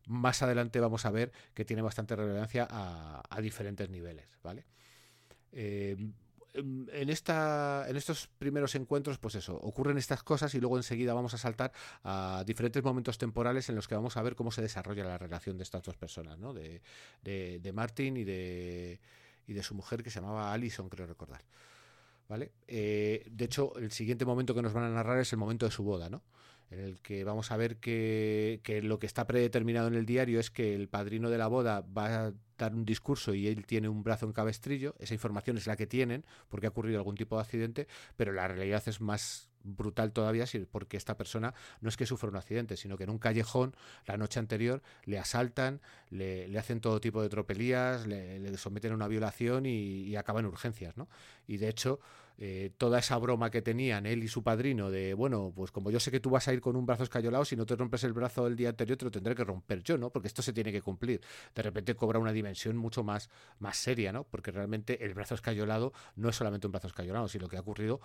[0.06, 4.64] más adelante vamos a ver que tiene bastante relevancia a, diferentes niveles, ¿vale?
[5.52, 5.96] Eh,
[6.54, 11.34] en, esta, en estos primeros encuentros, pues eso, ocurren estas cosas y luego enseguida vamos
[11.34, 11.72] a saltar
[12.04, 15.56] a diferentes momentos temporales en los que vamos a ver cómo se desarrolla la relación
[15.56, 16.54] de estas dos personas, ¿no?
[16.54, 16.80] De,
[17.22, 19.00] de, Martin y de,
[19.46, 21.42] y de su mujer que se llamaba Alison, creo recordar.
[22.28, 22.52] ¿Vale?
[22.66, 25.72] Eh, de hecho, el siguiente momento que nos van a narrar es el momento de
[25.72, 26.22] su boda, ¿no?
[26.70, 30.40] en el que vamos a ver que, que, lo que está predeterminado en el diario
[30.40, 33.88] es que el padrino de la boda va a dar un discurso y él tiene
[33.88, 37.36] un brazo en cabestrillo, esa información es la que tienen porque ha ocurrido algún tipo
[37.36, 42.06] de accidente, pero la realidad es más brutal todavía porque esta persona no es que
[42.06, 43.74] sufra un accidente, sino que en un callejón
[44.06, 49.08] la noche anterior le asaltan, le, hacen todo tipo de tropelías, le, someten a una
[49.08, 51.08] violación y, y acaba en urgencias, ¿no?
[51.46, 52.00] Y de hecho
[52.36, 56.00] eh, toda esa broma que tenían él y su padrino de, bueno, pues como yo
[56.00, 58.12] sé que tú vas a ir con un brazo escayolado, si no te rompes el
[58.12, 60.10] brazo el día anterior te lo tendré que romper yo, ¿no?
[60.10, 61.20] Porque esto se tiene que cumplir.
[61.54, 64.24] De repente cobra una dimensión mucho más, más seria, ¿no?
[64.24, 68.00] Porque realmente el brazo escayolado no es solamente un brazo escayolado, sino que ha ocurrido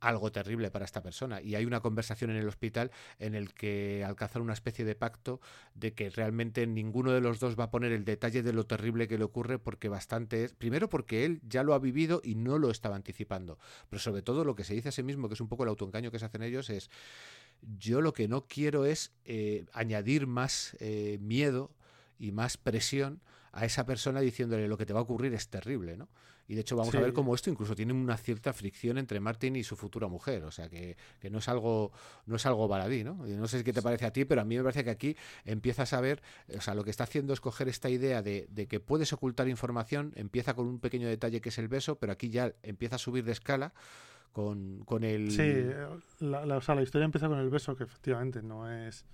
[0.00, 1.40] algo terrible para esta persona.
[1.40, 5.40] Y hay una conversación en el hospital en el que alcanzan una especie de pacto
[5.74, 9.08] de que realmente ninguno de los dos va a poner el detalle de lo terrible
[9.08, 12.58] que le ocurre porque bastante es, primero porque él ya lo ha vivido y no
[12.58, 15.40] lo estaba anticipando, pero sobre todo lo que se dice a sí mismo, que es
[15.40, 16.90] un poco el autoengaño que se hacen ellos, es
[17.78, 21.70] yo lo que no quiero es eh, añadir más eh, miedo
[22.18, 23.20] y más presión
[23.52, 26.08] a esa persona diciéndole lo que te va a ocurrir es terrible, ¿no?
[26.46, 29.56] Y de hecho vamos a ver cómo esto incluso tiene una cierta fricción entre Martin
[29.56, 30.44] y su futura mujer.
[30.44, 30.96] O sea que,
[31.30, 31.92] no es algo,
[32.26, 33.14] no es algo baladí, ¿no?
[33.26, 35.92] no sé qué te parece a ti, pero a mí me parece que aquí empiezas
[35.92, 36.22] a ver,
[36.56, 40.12] o sea, lo que está haciendo es coger esta idea de, que puedes ocultar información,
[40.16, 43.24] empieza con un pequeño detalle que es el beso, pero aquí ya empieza a subir
[43.24, 43.72] de escala.
[44.32, 45.30] Con, con el...
[45.30, 45.64] Sí,
[46.18, 49.06] la, la, o sea, la historia empieza con el beso, que efectivamente no es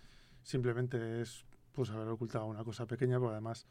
[0.42, 3.66] simplemente es pues haber ocultado una cosa pequeña, pero además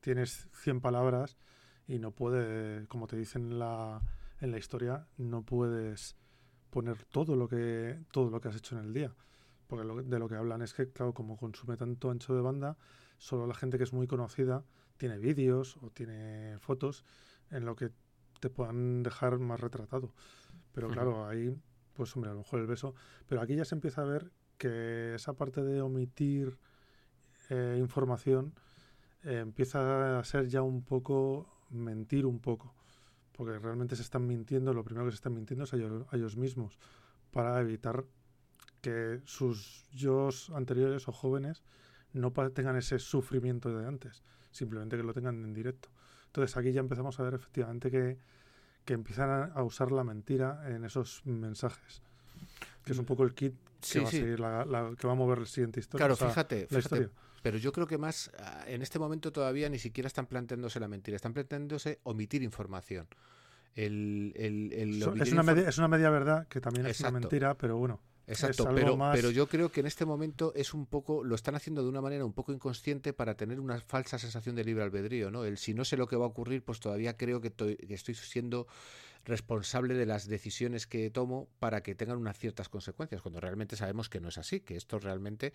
[0.00, 1.36] tienes 100 palabras
[1.86, 4.02] y no puede, como te dicen en la,
[4.40, 6.16] en la historia, no puedes
[6.70, 9.14] poner todo lo que todo lo que has hecho en el día.
[9.66, 12.76] Porque de lo que hablan es que, claro, como consume tanto ancho de banda,
[13.18, 14.64] solo la gente que es muy conocida
[14.96, 17.04] tiene vídeos o tiene fotos
[17.50, 17.90] en lo que
[18.40, 20.12] te puedan dejar más retratado.
[20.72, 21.56] Pero claro, ahí,
[21.94, 22.94] pues hombre, a lo mejor el beso.
[23.26, 26.58] Pero aquí ya se empieza a ver que esa parte de omitir
[27.50, 28.54] eh, información
[29.24, 32.74] eh, empieza a ser ya un poco mentir un poco,
[33.32, 35.76] porque realmente se están mintiendo, lo primero que se están mintiendo es a
[36.16, 36.78] ellos, mismos,
[37.30, 38.04] para evitar
[38.80, 41.62] que sus yo anteriores o jóvenes
[42.12, 45.88] no tengan ese sufrimiento de antes, simplemente que lo tengan en directo.
[46.26, 48.18] Entonces aquí ya empezamos a ver efectivamente que,
[48.84, 52.02] que empiezan a usar la mentira en esos mensajes,
[52.84, 55.38] que es un poco el kit que, va, A seguir la, que va a mover
[55.40, 56.06] la siguiente historia.
[56.06, 57.10] Claro, fíjate, fíjate
[57.46, 60.88] pero yo creo que más ah, en este momento todavía ni siquiera están planteándose la
[60.88, 63.06] mentira, están planteándose omitir información.
[63.72, 68.00] El, es, una media, es una media verdad que también es una mentira, pero bueno.
[68.26, 71.84] Exacto, pero, pero yo creo que en este momento es un poco, lo están haciendo
[71.84, 75.44] de una manera un poco inconsciente para tener una falsa sensación de libre albedrío, ¿no?
[75.44, 78.16] El si no sé lo que va a ocurrir, pues todavía creo que, que estoy
[78.16, 78.66] siendo
[79.26, 84.08] responsable de las decisiones que tomo para que tengan unas ciertas consecuencias, cuando realmente sabemos
[84.08, 85.52] que no es así, que esto realmente,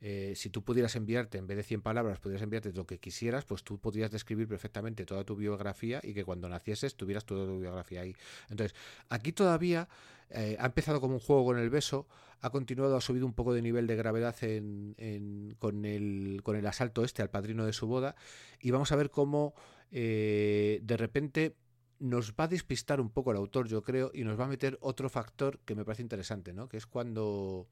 [0.00, 3.44] eh, si tú pudieras enviarte, en vez de 100 palabras, pudieras enviarte lo que quisieras,
[3.44, 7.60] pues tú podrías describir perfectamente toda tu biografía y que cuando nacieses tuvieras toda tu
[7.60, 8.14] biografía ahí.
[8.50, 8.76] Entonces,
[9.08, 9.88] aquí todavía
[10.30, 12.08] eh, ha empezado como un juego con el beso,
[12.40, 16.66] ha continuado, ha subido un poco de nivel de gravedad en, con, el, con el
[16.66, 18.16] asalto este al padrino de su boda
[18.60, 19.54] y vamos a ver cómo
[19.92, 21.54] eh, de repente
[22.02, 24.76] nos va a despistar un poco el autor, yo creo, y nos va a meter
[24.80, 26.68] otro factor que me parece interesante, ¿no?
[26.68, 27.68] Que es cuando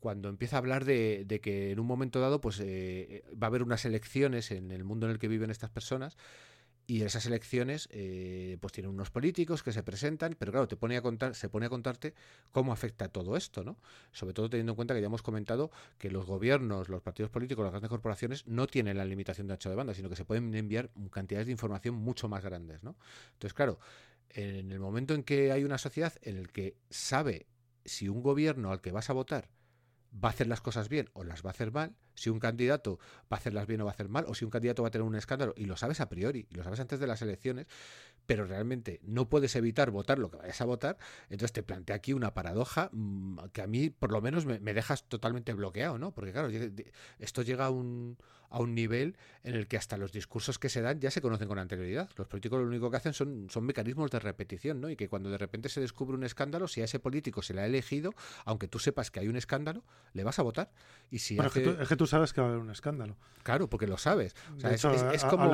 [0.00, 3.62] cuando empieza a hablar de, que en un momento dado pues eh, va a haber
[3.62, 6.18] unas elecciones en el mundo en el que viven estas personas
[6.86, 10.96] y esas elecciones eh, pues tienen unos políticos que se presentan, pero claro, te pone
[10.96, 12.14] a contar, se pone a contarte
[12.52, 13.78] cómo afecta todo esto, ¿no?
[14.12, 17.62] Sobre todo teniendo en cuenta que ya hemos comentado que los gobiernos, los partidos políticos,
[17.64, 20.54] las grandes corporaciones no tienen la limitación de ancho de banda, sino que se pueden
[20.54, 22.96] enviar cantidades de información mucho más grandes, ¿no?
[23.32, 23.78] Entonces, claro,
[24.30, 27.46] en el momento en que hay una sociedad en el que sabe
[27.84, 29.48] si un gobierno al que vas a votar
[30.22, 32.98] va a hacer las cosas bien o las va a hacer mal, si un candidato
[33.32, 34.90] va a hacerlas bien o va a hacer mal, o si un candidato va a
[34.90, 37.66] tener un escándalo, y lo sabes a priori, y lo sabes antes de las elecciones,
[38.26, 42.12] pero realmente no puedes evitar votar lo que vayas a votar, entonces te plantea aquí
[42.12, 46.12] una paradoja mm, que a mí por lo menos me, dejas totalmente bloqueado, ¿no?
[46.12, 46.48] Porque claro,
[47.18, 48.16] esto llega a un,
[48.54, 51.48] a un nivel en el que hasta los discursos que se dan ya se conocen
[51.48, 52.08] con anterioridad.
[52.16, 54.88] Los políticos lo único que hacen son, son mecanismos de repetición, ¿no?
[54.88, 57.62] Y que cuando de repente se descubre un escándalo, si a ese político se le
[57.62, 58.14] ha elegido,
[58.44, 60.70] aunque tú sepas que hay un escándalo, le vas a votar.
[61.10, 63.16] Y si es, que tú, sabes que va a haber un escándalo.
[63.42, 64.36] Claro, porque lo sabes.
[64.62, 65.52] es, como...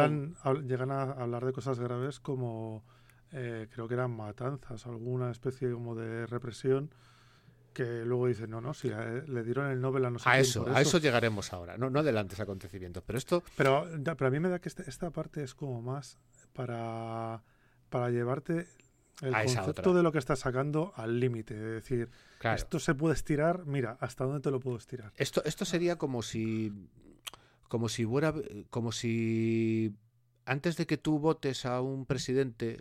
[0.60, 2.84] llegan a hablar de cosas graves como
[3.32, 6.90] eh, creo que eran matanzas, alguna especie como de represión
[7.72, 10.80] que luego dicen, no, no, si le dieron el Nobel a no a eso, A
[10.80, 13.42] eso llegaremos ahora, no, no adelantes acontecimientos, pero esto...
[13.56, 16.18] Pero, pero a mí me da que este, esta parte es como más
[16.52, 17.42] para,
[17.88, 18.66] para llevarte
[19.22, 22.10] el concepto de lo que estás sacando al límite, es decir,
[22.42, 25.12] esto se puede estirar, mira, ¿hasta dónde te lo puedo estirar?
[25.16, 26.72] Esto, esto sería como si...
[27.68, 28.34] Como si fuera...
[28.70, 29.94] Como si
[30.46, 32.80] antes de que tú votes a un presidente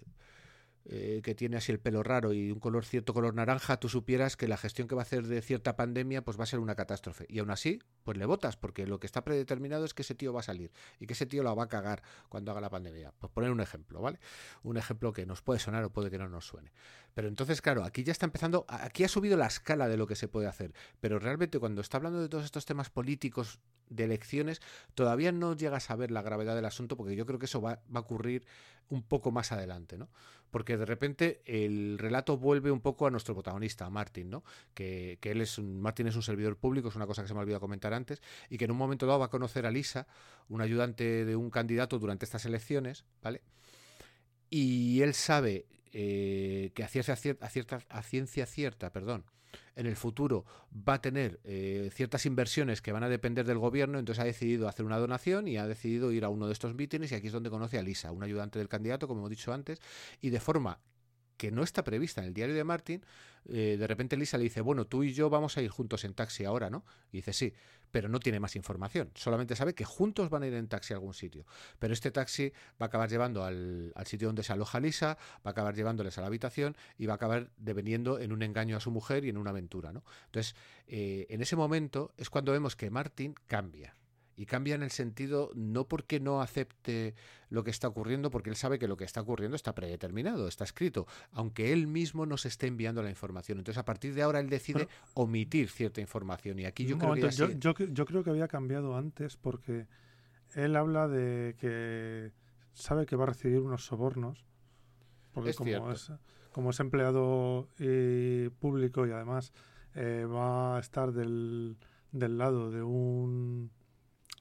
[0.92, 4.36] eh, que tiene así el pelo raro y un color cierto color naranja, tú supieras
[4.36, 6.74] que la gestión que va a hacer de cierta pandemia pues va a ser una
[6.74, 7.28] catástrofe.
[7.30, 10.34] Y aún así, pues le votas, porque lo que está predeterminado es que ese tío
[10.34, 13.14] va a salir y que ese tío la va a cagar cuando haga la pandemia.
[13.20, 14.20] Pues poner un ejemplo, ¿vale?
[14.64, 16.72] Un ejemplo que nos puede sonar o puede que no nos suene.
[17.14, 20.16] Pero entonces, claro, aquí ya está empezando, aquí ha subido la escala de lo que
[20.16, 24.60] se puede hacer, pero realmente cuando está hablando de todos estos temas políticos de elecciones,
[24.96, 27.82] todavía no llegas a ver la gravedad del asunto porque yo creo que eso va,
[27.94, 28.46] va a ocurrir
[28.90, 30.10] un poco más adelante, ¿no?
[30.52, 34.44] Porque de repente el relato vuelve un poco a nuestro protagonista, a Martin, ¿no?
[34.74, 37.34] Que, que él es un, Martin es un servidor público, es una cosa que se
[37.34, 39.72] me ha olvidado comentar antes, y que en un momento dado va a conocer a
[39.72, 40.08] Lisa,
[40.48, 43.42] un ayudante de un candidato durante estas elecciones, ¿vale?
[44.50, 49.26] Y él sabe eh, que a ciencia, cierta, a ciencia cierta, perdón,
[49.76, 50.46] en el futuro
[50.88, 54.68] va a tener eh, ciertas inversiones que van a depender del gobierno, entonces ha decidido
[54.68, 57.34] hacer una donación y ha decidido ir a uno de estos mítines y aquí es
[57.34, 59.80] donde conoce a Lisa, un ayudante del candidato, como hemos dicho antes,
[60.22, 60.80] y de forma
[61.40, 63.02] que no está prevista en el diario de Martin,
[63.46, 66.14] eh, de repente Lisa le dice, bueno, tú y yo vamos a ir juntos en
[66.14, 66.84] taxi ahora, ¿no?
[67.14, 67.54] Y dice, sí,
[67.92, 70.98] pero no tiene más información, solamente sabe que juntos van a ir en taxi a
[70.98, 71.46] algún sitio.
[71.80, 75.50] Pero este taxi va a acabar llevando al, sitio donde se aloja Lisa, va a
[75.52, 78.92] acabar llevándoles a la habitación y va a acabar deveniendo en un engaño a su
[78.92, 80.04] mujer y en una aventura, ¿no?
[80.26, 80.56] Entonces,
[80.88, 83.96] eh, en ese momento es cuando vemos que Martin cambia
[84.40, 87.14] y cambia en el sentido no porque no acepte
[87.50, 90.64] lo que está ocurriendo, porque él sabe que lo que está ocurriendo está predeterminado, está
[90.64, 93.58] escrito, aunque él mismo nos esté enviando la información.
[93.58, 96.58] Entonces, a partir de ahora, él decide omitir cierta información.
[96.58, 97.30] Y aquí yo creo que.
[97.32, 99.88] yo, yo, creo que había cambiado antes porque
[100.54, 102.32] él habla de que
[102.72, 104.46] sabe que va a recibir unos sobornos.
[105.34, 106.14] Porque como, es,
[106.54, 107.68] como es empleado
[108.60, 109.52] público y además
[109.96, 111.76] eh, va a estar del,
[112.14, 113.70] del lado de un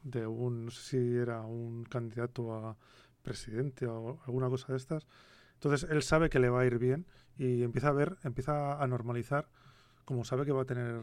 [0.03, 2.77] de un, no sé si era un candidato a
[3.23, 5.07] presidente o alguna cosa de estas.
[5.55, 7.07] Entonces él sabe que le va a ir bien
[7.37, 9.49] y empieza a ver, empieza a normalizar,
[10.05, 11.01] como sabe que va a tener,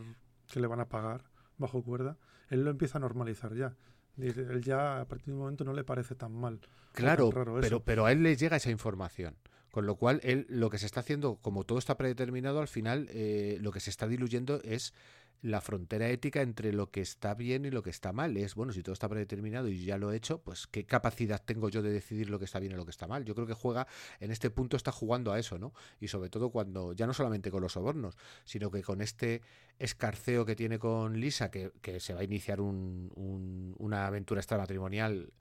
[0.52, 1.26] que le van a pagar
[1.58, 2.18] bajo cuerda,
[2.50, 3.76] él lo empieza a normalizar ya.
[4.18, 6.62] Él ya a partir de un momento no le parece tan mal.
[6.94, 7.30] Claro,
[7.60, 9.36] pero, pero a él le llega esa información.
[9.72, 13.10] Con lo cual, él lo que se está haciendo, como todo está predeterminado, al final
[13.10, 14.94] eh, lo que se está diluyendo es
[15.42, 18.36] la frontera ética entre lo que está bien y lo que está mal.
[18.38, 21.70] Es, bueno, si todo está predeterminado y ya lo he hecho, pues qué capacidad tengo
[21.70, 23.26] yo de decidir lo que está bien y lo que está mal.
[23.26, 23.88] Yo creo que juega,
[24.20, 25.74] en este punto está jugando a eso, ¿no?
[26.00, 29.42] Y sobre todo cuando, ya no solamente con los sobornos, sino que con este
[29.80, 35.32] escarceo que tiene con Lisa, que, que se va a iniciar un, una aventura extramatrimonial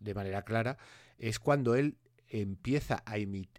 [0.00, 0.76] de manera clara,
[1.18, 1.96] es cuando él
[2.42, 3.04] empieza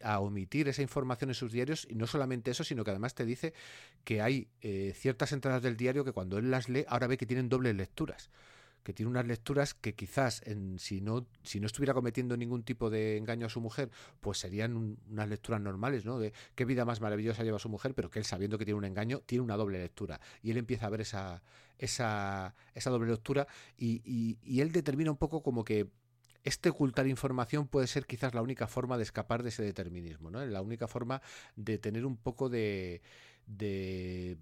[0.04, 3.26] a, omitir esa información en sus diarios y no solamente eso, sino que además te
[3.26, 3.54] dice
[4.04, 7.26] que hay eh, ciertas entradas del diario que cuando él las lee ahora ve que
[7.26, 8.30] tienen dobles lecturas
[8.84, 10.44] que tiene unas lecturas que quizás
[10.78, 15.60] si, no, estuviera cometiendo ningún tipo de engaño a su mujer, pues serían unas lecturas
[15.60, 16.20] normales, ¿no?
[16.20, 18.86] De qué vida más maravillosa lleva su mujer, pero que él sabiendo que tiene un
[18.86, 20.22] engaño, tiene una doble lectura.
[20.44, 21.42] Y él empieza a ver esa,
[22.86, 25.90] doble lectura y él determina un poco como que
[26.45, 30.45] este ocultar información puede ser quizás la única forma de escapar de ese determinismo, ¿no?
[30.45, 31.21] La única forma
[31.55, 33.01] de tener un poco de,
[33.47, 34.38] de,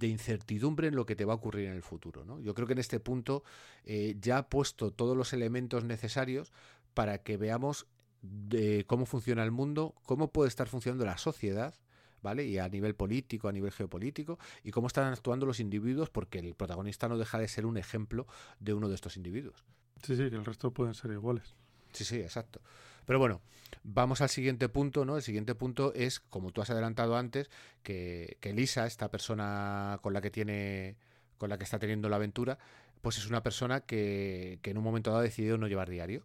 [0.00, 2.24] incertidumbre en lo que te va a ocurrir en el futuro.
[2.24, 2.40] ¿no?
[2.40, 3.42] Yo creo que en este punto
[3.84, 6.52] eh, ya ha puesto todos los elementos necesarios
[6.94, 7.86] para que veamos
[8.22, 11.74] de cómo funciona el mundo, cómo puede estar funcionando la sociedad,
[12.22, 12.44] ¿vale?
[12.44, 16.54] Y a nivel político, a nivel geopolítico, y cómo están actuando los individuos, porque el
[16.54, 18.26] protagonista no deja de ser un ejemplo
[18.58, 19.64] de uno de estos individuos.
[20.02, 21.54] Sí, sí, que el resto pueden ser iguales.
[21.92, 22.60] Sí, sí, exacto.
[23.06, 23.40] Pero bueno,
[23.82, 25.16] vamos al siguiente punto, ¿no?
[25.16, 27.50] El siguiente punto es, como tú has adelantado antes,
[27.82, 30.96] que, que Lisa, esta persona con la que tiene,
[31.38, 32.58] con la que está teniendo la aventura,
[33.00, 36.24] pues es una persona que, que en un momento dado ha decidido no llevar diario.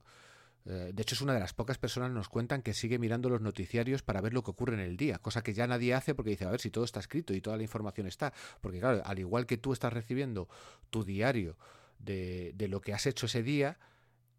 [0.65, 3.29] Eh, de hecho, es una de las pocas personas que nos cuentan que sigue mirando
[3.29, 6.15] los noticiarios para ver lo que ocurre en el día, cosa que ya nadie hace
[6.15, 8.33] porque dice, a ver si todo está escrito y toda la información está.
[8.61, 10.49] Porque claro, al igual que tú estás recibiendo
[10.89, 11.55] tu diario,
[11.99, 13.77] de, de lo que has hecho ese día,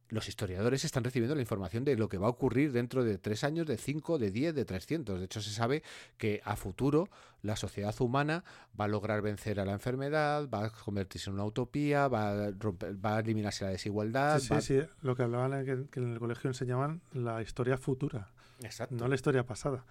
[0.08, 3.42] los historiadores están recibiendo la información de lo que va a ocurrir dentro de tres
[3.42, 5.18] años, de cinco, de diez, de trescientos.
[5.18, 5.82] De hecho, se sabe
[6.16, 7.08] que a futuro
[7.42, 8.44] la sociedad humana
[8.78, 12.50] va a lograr vencer a la enfermedad, va a convertirse en una utopía, va a,
[12.52, 14.38] va a eliminarse la desigualdad.
[14.38, 14.88] Sí, sí, sí.
[15.02, 18.30] Lo que hablaban que, que en el colegio enseñaban la historia futura,
[18.62, 18.94] Exacto.
[18.94, 19.84] no la historia pasada.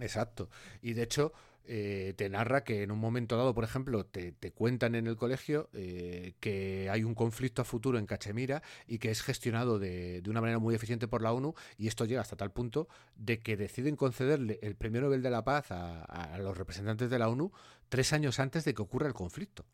[0.00, 0.50] Exacto.
[0.82, 1.32] Y de hecho,
[1.66, 5.70] eh, te narra que en un momento dado, por ejemplo, te, cuentan en el colegio
[5.72, 10.40] eh, que hay un conflicto a futuro en Cachemira y que es gestionado de, una
[10.40, 13.96] manera muy eficiente por la ONU y esto llega hasta tal punto de que deciden
[13.96, 17.52] concederle el Premio Nobel de la Paz a los representantes de la ONU
[17.88, 19.64] tres años antes de que ocurra el conflicto.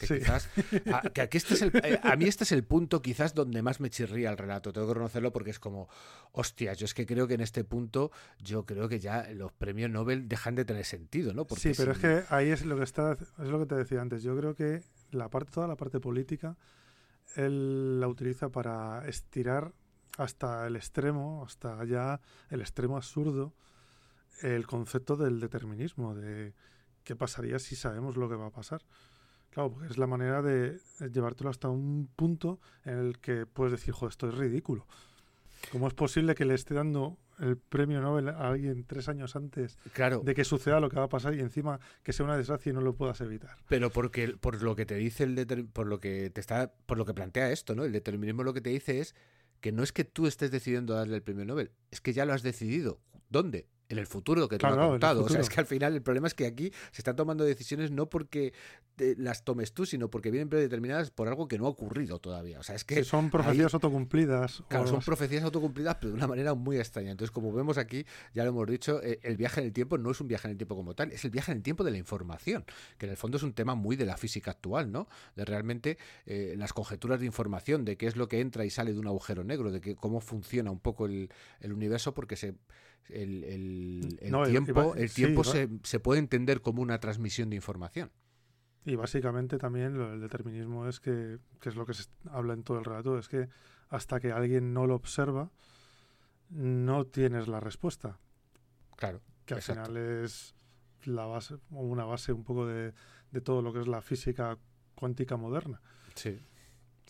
[0.00, 0.48] Que quizás,
[0.92, 3.60] a, que aquí este es el, eh, a mí este es el punto quizás donde
[3.60, 5.88] más me chirría el relato, tengo que reconocerlo porque es como,
[6.32, 8.10] hostia, yo es que creo que en este punto,
[8.42, 11.46] yo creo que ya los premios Nobel dejan de tener sentido, ¿no?
[11.54, 14.22] sí, pero es que ahí es lo que está, es lo que te decía antes,
[14.22, 16.56] yo creo que la parte, toda la parte política,
[17.36, 19.74] él la utiliza para estirar
[20.16, 23.54] hasta el extremo, hasta allá el extremo absurdo,
[24.40, 26.54] el concepto del determinismo, de
[27.04, 28.82] qué pasaría si sabemos lo que va a pasar.
[29.50, 30.78] Claro, porque es la manera de
[31.12, 34.86] llevártelo hasta un punto en el que puedes decir, joder, esto es ridículo.
[35.72, 39.78] ¿Cómo es posible que le esté dando el premio Nobel a alguien tres años antes
[39.92, 42.70] Claro, de que suceda lo que va a pasar y encima que sea una desgracia
[42.70, 43.56] y no lo puedas evitar.
[43.68, 47.04] pero porque por lo que te dice el por lo que te está por lo
[47.04, 47.84] que plantea esto, ¿no?
[47.84, 49.14] El determinismo lo que te dice es
[49.60, 52.32] que no es que tú estés decidiendo darle el premio Nobel, es que ya lo
[52.32, 53.00] has decidido.
[53.28, 53.66] ¿Dónde?
[53.90, 55.24] En el futuro que te Claro, lo ha en el contado.
[55.24, 57.90] O sea, es que al final el problema es que aquí se están tomando decisiones
[57.90, 58.52] no porque
[58.96, 62.60] te- las tomes tú, sino porque vienen predeterminadas por algo que no ha ocurrido todavía.
[62.60, 64.60] O sea, es que Si son profecías autocumplidas.
[64.60, 67.10] o Claro, son profecías autocumplidas, pero de una manera muy extraña.
[67.10, 70.12] Entonces, como vemos aquí, ya lo hemos dicho, eh, el viaje en el tiempo no
[70.12, 71.90] es un viaje en el tiempo como tal, es el viaje en el tiempo de
[71.90, 72.64] la información,
[72.96, 75.08] que en el fondo es un tema muy de la física actual, ¿no?
[75.34, 78.92] De realmente eh, las conjeturas de información, de qué es lo que entra y sale
[78.92, 81.28] de un agujero negro, de que, cómo funciona un poco el,
[81.60, 82.54] el universo, porque se,
[83.08, 87.50] el, el- el No, y tiempo, el tiempo se, se puede entender como una transmisión
[87.50, 88.10] de información.
[88.84, 92.62] Y básicamente también lo del determinismo es que, que es lo que se habla en
[92.62, 93.48] todo el relato, es que
[93.90, 95.50] hasta que alguien no lo observa,
[96.48, 98.18] no tienes la respuesta.
[98.96, 99.20] Claro.
[99.44, 99.84] Que al Exacto.
[99.90, 100.54] final es
[101.04, 102.92] la base, una base un poco de,
[103.30, 104.58] de todo lo que es la física
[104.94, 105.80] cuántica moderna.
[106.14, 106.38] Sí.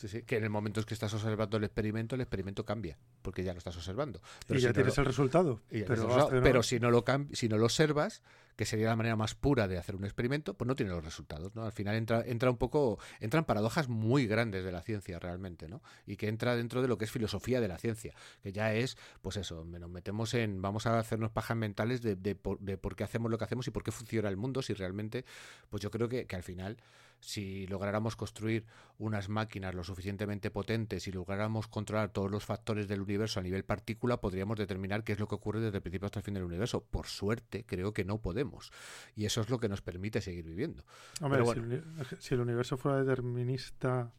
[0.00, 0.22] Sí, sí.
[0.22, 3.52] Que en el momento en que estás observando el experimento, el experimento cambia, porque ya
[3.52, 4.22] lo estás observando.
[4.46, 5.60] Pero y si ya no tienes lo- el resultado.
[5.86, 8.22] Pero no- pero si no lo si no lo observas,
[8.56, 11.54] que sería la manera más pura de hacer un experimento, pues no tiene los resultados,
[11.54, 11.64] ¿no?
[11.64, 15.82] Al final entra, entra un poco, entran paradojas muy grandes de la ciencia realmente, ¿no?
[16.06, 18.96] Y que entra dentro de lo que es filosofía de la ciencia, que ya es,
[19.22, 22.96] pues eso, nos metemos en, vamos a hacernos pajas mentales de, de por, de por
[22.96, 25.24] qué hacemos lo que hacemos y por qué funciona el mundo, si realmente,
[25.70, 26.76] pues yo creo que, que al final,
[27.20, 28.64] si lográramos construir
[28.98, 33.64] unas máquinas lo suficientemente potentes y lográramos controlar todos los factores del universo a nivel
[33.64, 36.44] partícula, podríamos determinar qué es lo que ocurre desde el principio hasta el fin del
[36.44, 36.82] universo.
[36.82, 38.72] Por suerte, creo que no podemos.
[39.14, 40.84] Y eso es lo que nos permite seguir viviendo.
[41.20, 41.84] Hombre, si, el,
[42.18, 44.12] si el universo fuera determinista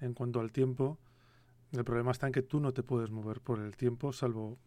[0.00, 0.98] en cuanto al tiempo,
[1.72, 4.58] el problema está en que tú no te puedes mover por el tiempo salvo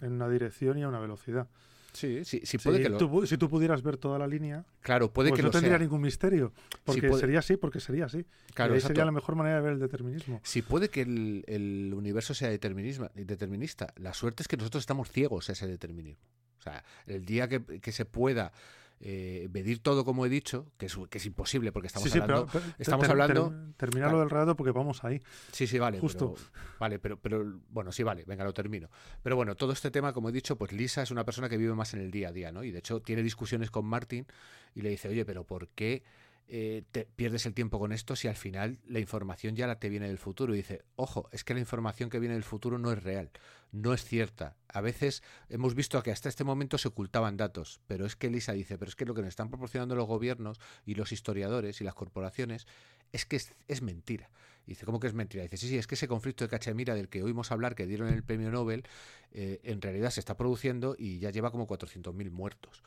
[0.00, 1.48] en una dirección y a una velocidad.
[1.92, 2.98] Sí, sí, sí Si, puede que lo...
[2.98, 5.52] tú, pu- si tú pudieras ver toda la línea, Claro, puede pues que no lo
[5.52, 5.78] tendría sea.
[5.78, 6.52] ningún misterio.
[6.84, 8.24] Porque puede- sería así, porque sería así.
[8.54, 8.88] Claro, y ahí exacto.
[8.88, 10.40] sería la mejor manera de ver el determinismo.
[10.44, 15.48] Si puede que el, el universo sea determinista, la suerte es que nosotros estamos ciegos
[15.48, 16.22] a ese determinismo.
[16.58, 18.52] O sea, el día que, que se pueda
[19.00, 22.20] eh, medir todo como he dicho, que es, que es imposible porque estamos sí, sí,
[22.20, 22.46] hablando...
[22.52, 24.12] pero, pero estamos ter- hablando- ter- termina claro.
[24.16, 25.20] lo del relato porque vamos ahí.
[25.52, 25.98] Sí, sí, vale.
[26.00, 26.34] Justo.
[26.34, 28.90] Pero, vale, pero, pero bueno, sí, vale, venga, lo termino.
[29.22, 31.74] Pero bueno, todo este tema, como he dicho, pues Lisa es una persona que vive
[31.74, 32.62] más en el día a día, ¿no?
[32.62, 34.26] Y de hecho tiene discusiones con Martin
[34.74, 36.02] y le dice, oye, pero ¿por qué
[36.48, 39.88] eh, te pierdes el tiempo con esto si al final la información ya la te
[39.88, 40.54] viene del futuro?
[40.54, 43.30] Y dice, ojo, es que la información que viene del futuro no es real,
[43.72, 44.56] no es cierta.
[44.68, 48.52] A veces hemos visto que hasta este momento se ocultaban datos, pero es que Lisa
[48.52, 51.84] dice, pero es que lo que nos están proporcionando los gobiernos y los historiadores y
[51.84, 52.66] las corporaciones
[53.12, 54.30] es que es, es mentira.
[54.66, 55.42] Y dice, ¿cómo que es mentira?
[55.42, 58.08] Dice, sí, sí, es que ese conflicto de Cachemira del que oímos hablar, que dieron
[58.08, 58.84] el premio Nobel,
[59.32, 62.82] eh, en realidad se está produciendo y ya lleva como 400.000 muertos.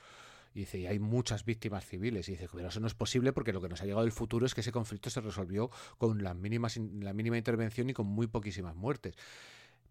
[0.54, 2.30] Y dice, y hay muchas víctimas civiles.
[2.30, 4.46] Y dice, pero eso no es posible porque lo que nos ha llegado del futuro
[4.46, 8.06] es que ese conflicto se resolvió con las mínimas, in- la mínima intervención y con
[8.08, 9.16] muy poquísimas muertes.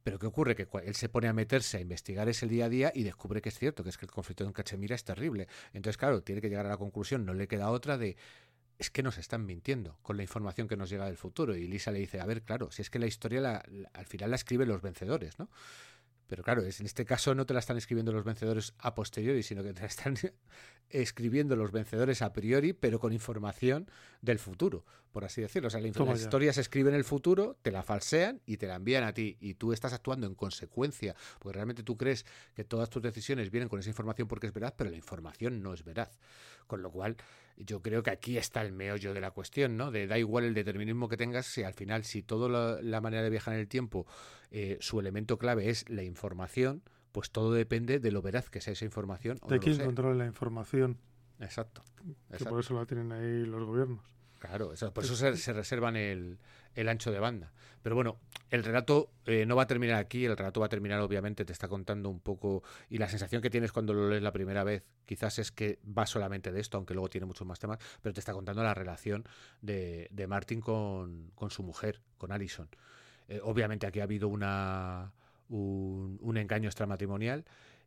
[0.05, 0.55] Pero ¿qué ocurre?
[0.57, 3.51] Que él se pone a meterse a investigar ese día a día y descubre que
[3.51, 5.47] es cierto, que es que el conflicto en Cachemira es terrible.
[5.73, 8.17] Entonces, claro, tiene que llegar a la conclusión, no le queda otra de,
[8.79, 11.55] es que nos están mintiendo con la información que nos llega del futuro.
[11.57, 14.07] Y Lisa le dice, a ver, claro, si es que la historia la- la- al
[14.07, 15.49] final la escriben los vencedores, ¿no?
[16.29, 19.43] Pero claro, es, en este caso no te la están escribiendo los vencedores a posteriori,
[19.43, 20.17] sino que te la están
[20.89, 25.69] escribiendo los vencedores a priori, pero con información del futuro, por así decirlo.
[25.69, 28.67] O sea, la, la historia se escribe en el futuro, te la falsean y te
[28.67, 29.37] la envían a ti.
[29.41, 33.69] Y tú estás actuando en consecuencia, porque realmente tú crees que todas tus decisiones vienen
[33.69, 36.19] con esa información porque es verdad, pero la información no es veraz.
[36.67, 37.17] Con lo cual,
[37.65, 39.91] yo creo que aquí está el meollo de la cuestión, ¿no?
[39.91, 43.23] De da igual el determinismo que tengas, si al final, si toda la, la manera
[43.23, 44.07] de viajar en el tiempo,
[44.51, 48.73] eh, su elemento clave es la información, pues todo depende de lo veraz que sea
[48.73, 49.39] esa información.
[49.43, 50.99] O de no quién controla la información,
[51.41, 51.83] Exacto.
[51.97, 52.51] que exacto.
[52.51, 54.05] por eso la tienen ahí los gobiernos.
[54.49, 56.39] Claro, eso- por eso se, se reservan el,
[56.75, 57.53] el ancho de banda.
[57.83, 58.19] Pero bueno,
[58.51, 61.53] el relato eh, no va a terminar aquí, el relato va a terminar, obviamente, te
[61.53, 64.83] está contando un poco, y la sensación que tienes cuando lo lees la primera vez,
[65.07, 68.19] quizás es que va solamente de esto, aunque luego tiene muchos más temas, pero te
[68.21, 69.25] está contando la relación
[69.61, 72.69] de, de Martin con, con su mujer, con Alison.
[73.29, 75.13] Eh, obviamente aquí ha habido una,
[75.49, 77.45] un, un engaño extramatrimonial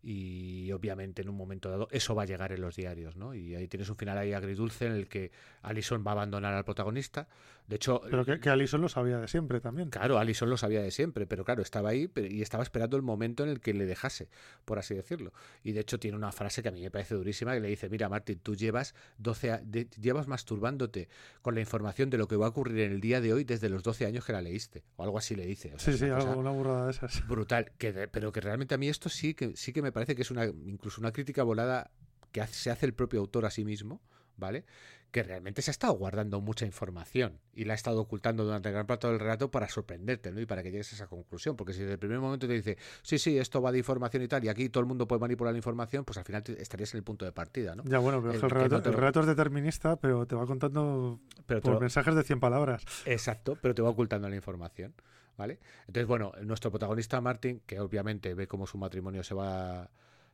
[0.08, 3.34] y obviamente en un momento dado eso va a llegar en los diarios, ¿no?
[3.34, 5.32] Y ahí tienes un final ahí agridulce en el que
[5.64, 7.28] Alison va a abandonar al protagonista,
[7.68, 9.89] De hecho, Pero que, que Alison lo sabía de siempre también.
[9.89, 13.43] Claro, Alison lo sabía de siempre, pero claro, estaba ahí y estaba esperando el momento
[13.43, 14.30] en el que le dejase,
[14.66, 15.34] por así decirlo.
[15.63, 17.89] Y de hecho tiene una frase que a mí me parece durísima, que le dice,
[17.89, 21.09] mira Martín, tú llevas 12 a- de- llevas masturbándote
[21.41, 23.68] con la información de lo que va a ocurrir en el día de hoy desde
[23.70, 25.74] los 12 años que la leíste, o algo así le dice.
[25.74, 27.24] O sea, Sí, sí, algo, una burrada de esas.
[27.28, 30.16] brutal, que de- pero que realmente a mí esto sí que sí que me parece
[30.16, 31.89] que es una incluso una crítica volada
[32.32, 34.01] que se hace el propio autor a sí mismo,
[34.38, 34.66] ¿vale?
[35.12, 38.86] Que realmente se ha estado guardando mucha información y la ha estado ocultando durante gran
[38.86, 40.41] parte del relato para sorprenderte, ¿no?
[40.41, 42.78] Y para que llegues a esa conclusión, porque si desde el primer momento te dice,
[43.01, 45.53] sí, sí, esto va de información y tal, y aquí todo el mundo puede manipular
[45.53, 47.84] la información, pues al final te- estarías en el punto de partida, ¿no?
[47.86, 50.36] Ya, bueno, pero El es que el relato, no el relato es determinista, pero te
[50.36, 52.84] va contando Pero por lo- mensajes de 100 palabras.
[53.06, 54.93] Exacto, pero te va ocultando la información,
[55.38, 55.60] ¿vale?
[55.88, 59.89] Entonces, bueno, nuestro protagonista Martin, que obviamente ve cómo su matrimonio se va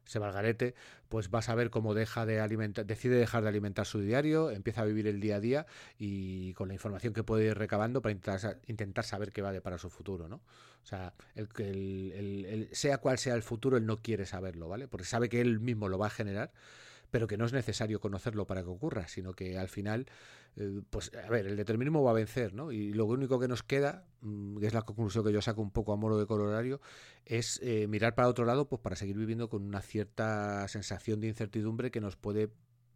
[0.06, 0.76] se va al garete,
[1.10, 4.82] pues vas a ver cómo deja de alimentar, decide dejar de alimentar su diario, empieza
[4.82, 5.66] a vivir el día a día
[5.98, 9.52] y con la información que puede ir recabando para intentar, sa- intentar saber qué va
[9.52, 10.38] de para su futuro, ¿no?
[10.38, 14.68] O sea, el, el- el- el- sea cual sea el futuro, él no quiere saberlo,
[14.68, 14.88] ¿vale?
[14.88, 16.52] Porque sabe que él mismo lo va a generar,
[17.12, 20.08] pero que no es necesario conocerlo para que ocurra, sino que al final
[20.58, 22.72] eh, pues a ver, el determinismo va a vencer, ¿no?
[22.72, 25.72] Y lo único que nos queda, mm, que es la conclusión que yo saco un
[25.72, 26.82] poco a modo de colorario,
[27.26, 31.28] es eh, mirar para otro lado, pues para seguir viviendo con una cierta sensación de
[31.28, 32.50] incertidumbre que nos puede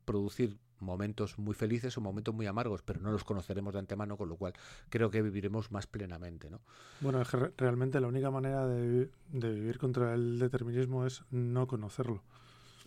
[0.04, 4.28] producir momentos muy felices o momentos muy amargos, pero no los conoceremos de antemano, con
[4.28, 4.54] lo cual
[4.90, 6.60] creo que viviremos más plenamente, ¿no?
[7.00, 11.24] Bueno, es que re- realmente la única manera de, de vivir contra el determinismo es
[11.32, 12.22] no conocerlo.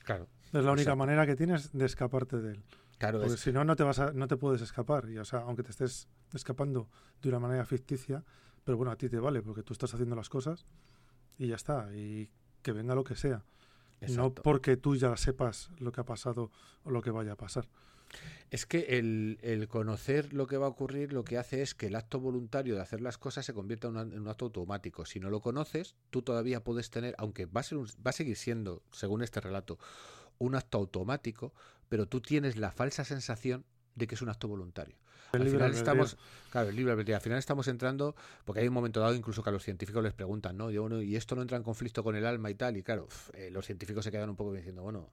[0.05, 0.29] Claro.
[0.47, 0.97] Es la única Exacto.
[0.97, 2.63] manera que tienes de escaparte de él.
[2.99, 5.09] Claro, Porque es- si no, no te, vas a- no te puedes escapar.
[5.09, 6.89] Y, o sea, aunque te estés escapando
[7.23, 8.25] de una manera ficticia,
[8.65, 10.67] pero bueno, a ti te vale porque tú estás haciendo las cosas
[11.39, 11.95] y ya está.
[11.95, 12.31] Y
[12.63, 13.45] que venga lo que sea.
[14.17, 16.51] No porque tú ya sepas lo que ha pasado
[16.85, 17.69] o lo que vaya a pasar.
[18.51, 21.87] Es que el, el conocer lo que va a ocurrir lo que hace es que
[21.89, 25.05] el acto voluntario de hacer las cosas se convierta en, una- en un acto automático.
[25.05, 28.13] Si no lo conoces, tú todavía puedes tener, aunque va a, ser un- va a
[28.13, 29.79] seguir siendo, según este relato,
[30.39, 31.53] un acto automático,
[31.89, 33.65] pero tú tienes la falsa sensación
[33.95, 34.97] de que es un acto voluntario.
[35.33, 36.17] El al final estamos,
[36.51, 37.15] claro, el libre.
[37.15, 40.15] Al final estamos entrando, porque hay un momento dado incluso que a los científicos les
[40.15, 40.71] preguntan, ¿no?
[40.71, 43.09] Y, bueno, y esto no entra en conflicto con el alma y tal, y claro,
[43.35, 45.11] eh, los científicos se quedan un poco diciendo, bueno,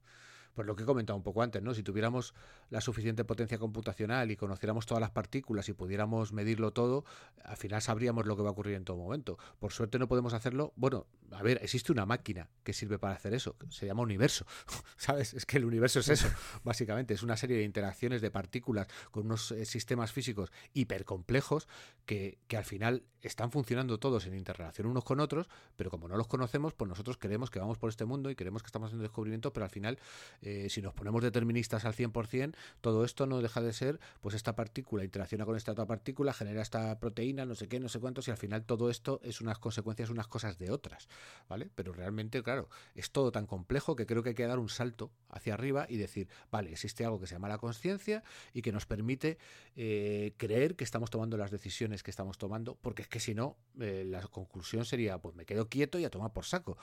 [0.55, 1.73] pues lo que he comentado un poco antes, ¿no?
[1.73, 2.33] Si tuviéramos
[2.69, 7.05] la suficiente potencia computacional y conociéramos todas las partículas y pudiéramos medirlo todo,
[7.43, 9.37] al final sabríamos lo que va a ocurrir en todo momento.
[9.59, 10.73] Por suerte no podemos hacerlo.
[10.77, 14.45] Bueno, a ver, existe una máquina que sirve para hacer eso, se llama universo,
[14.97, 15.33] ¿sabes?
[15.33, 16.29] Es que el universo es eso,
[16.63, 21.67] básicamente, es una serie de interacciones de partículas con unos eh, sistemas físicos hipercomplejos
[22.05, 26.17] que, que al final están funcionando todos en interrelación unos con otros, pero como no
[26.17, 29.03] los conocemos, pues nosotros creemos que vamos por este mundo y creemos que estamos haciendo
[29.03, 29.99] descubrimientos, pero al final
[30.41, 34.55] eh, si nos ponemos deterministas al 100%, todo esto no deja de ser, pues esta
[34.55, 38.27] partícula interacciona con esta otra partícula, genera esta proteína, no sé qué, no sé cuántos,
[38.27, 41.07] y al final todo esto es unas consecuencias, unas cosas de otras,
[41.49, 41.69] ¿vale?
[41.75, 45.11] Pero realmente, claro, es todo tan complejo que creo que hay que dar un salto
[45.29, 48.23] hacia arriba y decir, vale, existe algo que se llama la conciencia
[48.53, 49.37] y que nos permite
[49.75, 53.57] eh, creer que estamos tomando las decisiones que estamos tomando, porque es que si no,
[53.79, 56.77] eh, la conclusión sería, pues me quedo quieto y a tomar por saco.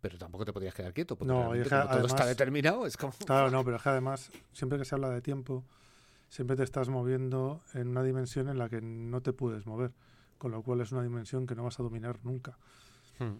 [0.00, 2.96] Pero tampoco te podías quedar quieto, porque No, es que como todo está determinado, es
[2.96, 3.12] como...
[3.24, 5.64] Claro, no, pero es que además, siempre que se habla de tiempo,
[6.28, 9.92] siempre te estás moviendo en una dimensión en la que no te puedes mover.
[10.38, 12.58] Con lo cual es una dimensión que no vas a dominar nunca.
[13.18, 13.38] Hmm.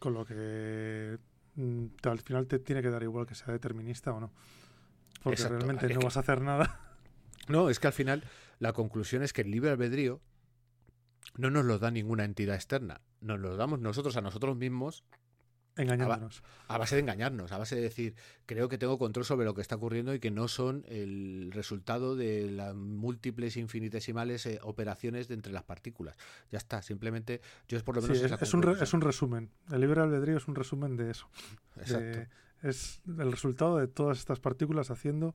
[0.00, 1.18] Con lo que
[1.54, 4.32] mm, al final te tiene que dar igual que sea determinista o no.
[5.22, 6.80] Porque Exacto, realmente es no que- vas a hacer nada.
[7.46, 8.24] No, es que al final
[8.58, 10.18] la conclusión es que el libre albedrío
[11.36, 15.04] no nos lo da ninguna entidad externa, nos lo damos nosotros a nosotros mismos
[15.76, 16.44] engañándonos.
[16.68, 18.14] a base de engañarnos, a base de decir,
[18.46, 22.14] creo que tengo control sobre lo que está ocurriendo y que no son el resultado
[22.14, 26.16] de las múltiples infinitesimales eh, operaciones de entre las partículas.
[26.52, 29.50] Ya está, simplemente yo es por lo Sí, menos es, un re- es un resumen.
[29.72, 31.28] El libre albedrío es un resumen de eso.
[31.76, 31.98] Exacto.
[32.20, 32.28] de-
[32.62, 35.34] es el resultado de todas estas partículas haciendo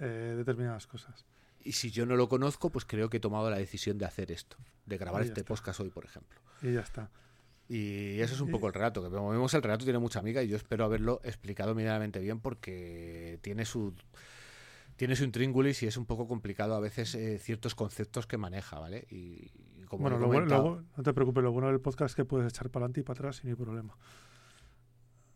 [0.00, 1.24] eh, determinadas cosas.
[1.68, 4.32] Y si yo no lo conozco, pues creo que he tomado la decisión de hacer
[4.32, 4.56] esto,
[4.86, 5.48] de grabar este está.
[5.48, 6.40] podcast hoy, por ejemplo.
[6.62, 7.10] Y ya está.
[7.68, 10.42] Y eso es un poco el relato, que como vemos el relato tiene mucha amiga
[10.42, 13.94] y yo espero haberlo explicado medianamente bien porque tiene su
[14.96, 18.78] tiene su intríngulis y es un poco complicado a veces eh, ciertos conceptos que maneja,
[18.78, 19.06] ¿vale?
[19.10, 22.24] Y, y como bueno, lo lo no te preocupes, lo bueno del podcast es que
[22.24, 23.94] puedes echar para adelante y para atrás sin ningún problema.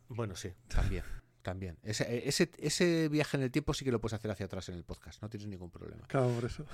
[0.08, 1.04] bueno, sí, también,
[1.42, 1.78] también.
[1.82, 4.76] Ese, ese, ese viaje en el tiempo sí que lo puedes hacer hacia atrás en
[4.76, 6.06] el podcast, no tienes ningún problema.
[6.06, 6.64] Claro, por eso.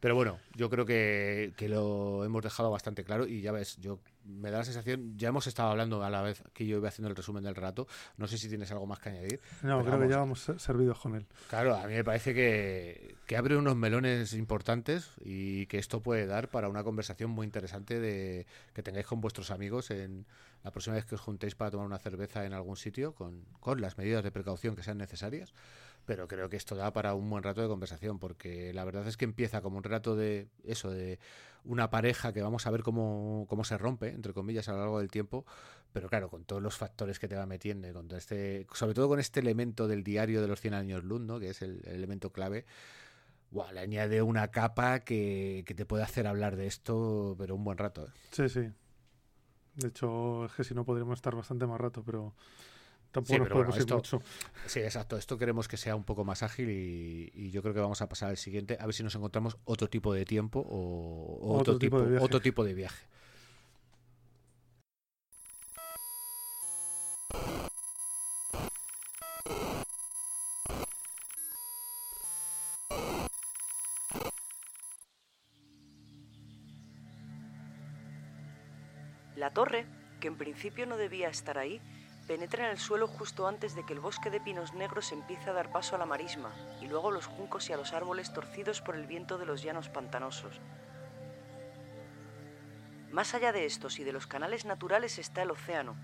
[0.00, 3.98] Pero bueno, yo creo que, que lo hemos dejado bastante claro y ya ves, yo
[4.24, 7.08] me da la sensación, ya hemos estado hablando a la vez que yo iba haciendo
[7.10, 9.40] el resumen del relato, no sé si tienes algo más que añadir.
[9.62, 11.26] No, creo que ya vamos ser- servidos con él.
[11.48, 16.26] Claro, a mí me parece que, que abre unos melones importantes y que esto puede
[16.26, 20.26] dar para una conversación muy interesante de que tengáis con vuestros amigos en
[20.62, 23.80] la próxima vez que os juntéis para tomar una cerveza en algún sitio con, con
[23.80, 25.52] las medidas de precaución que sean necesarias
[26.08, 29.18] pero creo que esto da para un buen rato de conversación, porque la verdad es
[29.18, 31.18] que empieza como un rato de eso, de
[31.64, 35.00] una pareja que vamos a ver cómo, cómo se rompe, entre comillas, a lo largo
[35.00, 35.44] del tiempo,
[35.92, 39.20] pero claro, con todos los factores que te va metiendo, con este, sobre todo con
[39.20, 41.38] este elemento del diario de los 100 años luz, ¿no?
[41.38, 42.64] que es el, elemento clave,
[43.52, 47.76] le añade una capa que, que, te puede hacer hablar de esto, pero un buen
[47.76, 48.06] rato.
[48.06, 48.10] ¿eh?
[48.30, 48.70] Sí, sí.
[49.74, 52.32] De hecho, es que si no podríamos estar bastante más rato, pero
[53.18, 54.22] Tampoco nos podemos ir mucho.
[54.66, 55.16] Sí, exacto.
[55.16, 58.30] Esto queremos que sea un poco más ágil y, yo creo que vamos a pasar
[58.30, 62.18] al siguiente a ver si nos encontramos otro tipo de tiempo o, otro, tipo, de
[62.18, 63.06] otro tipo de viaje.
[79.34, 79.86] La torre,
[80.20, 81.80] que en principio no debía estar ahí,
[82.28, 85.54] penetra en el suelo justo antes de que el bosque de pinos negros empiece a
[85.54, 86.52] dar paso a la marisma
[86.82, 89.62] y luego a los juncos y a los árboles torcidos por el viento de los
[89.62, 90.60] llanos pantanosos.
[93.10, 95.96] Más allá de estos y de los canales naturales está el océano,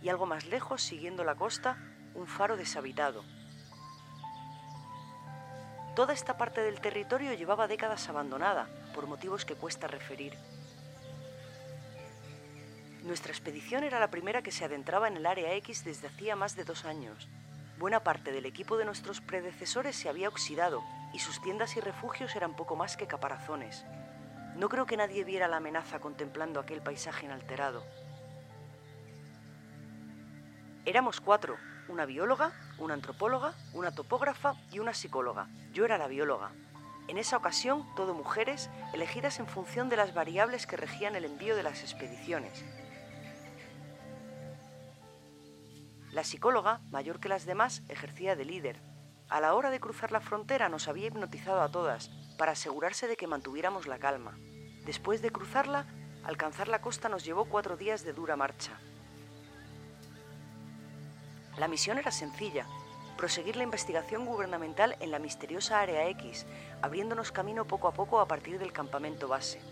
[0.00, 1.76] y algo más lejos, siguiendo la costa,
[2.14, 3.24] un faro deshabitado.
[5.96, 10.38] Toda esta parte del territorio llevaba décadas abandonada, por motivos que cuesta referir.
[13.02, 16.54] Nuestra expedición era la primera que se adentraba en el Área X desde hacía más
[16.54, 17.28] de dos años.
[17.76, 22.36] Buena parte del equipo de nuestros predecesores se había oxidado y sus tiendas y refugios
[22.36, 23.84] eran poco más que caparazones.
[24.54, 27.84] No creo que nadie viera la amenaza contemplando aquel paisaje inalterado.
[30.84, 31.56] Éramos cuatro,
[31.88, 35.48] una bióloga, una antropóloga, una topógrafa y una psicóloga.
[35.72, 36.52] Yo era la bióloga.
[37.08, 41.56] En esa ocasión, todo mujeres, elegidas en función de las variables que regían el envío
[41.56, 42.64] de las expediciones,
[46.12, 48.82] La psicóloga, mayor que las demás, ejercía de líder.
[49.30, 53.16] A la hora de cruzar la frontera nos había hipnotizado a todas para asegurarse de
[53.16, 54.36] que mantuviéramos la calma.
[54.84, 55.86] Después de cruzarla,
[56.22, 58.78] alcanzar la costa nos llevó cuatro días de dura marcha.
[61.56, 62.66] La misión era sencilla,
[63.16, 66.44] proseguir la investigación gubernamental en la misteriosa Área X,
[66.82, 69.62] abriéndonos camino poco a poco a partir del campamento base.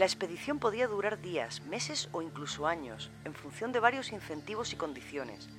[0.00, 4.76] La expedición podía durar días, meses o incluso años, en función de varios incentivos y
[4.76, 5.50] condiciones.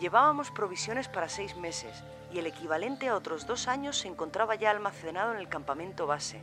[0.00, 2.02] Llevábamos provisiones para seis meses
[2.32, 6.40] y el equivalente a otros dos años se encontraba ya almacenado en el campamento base.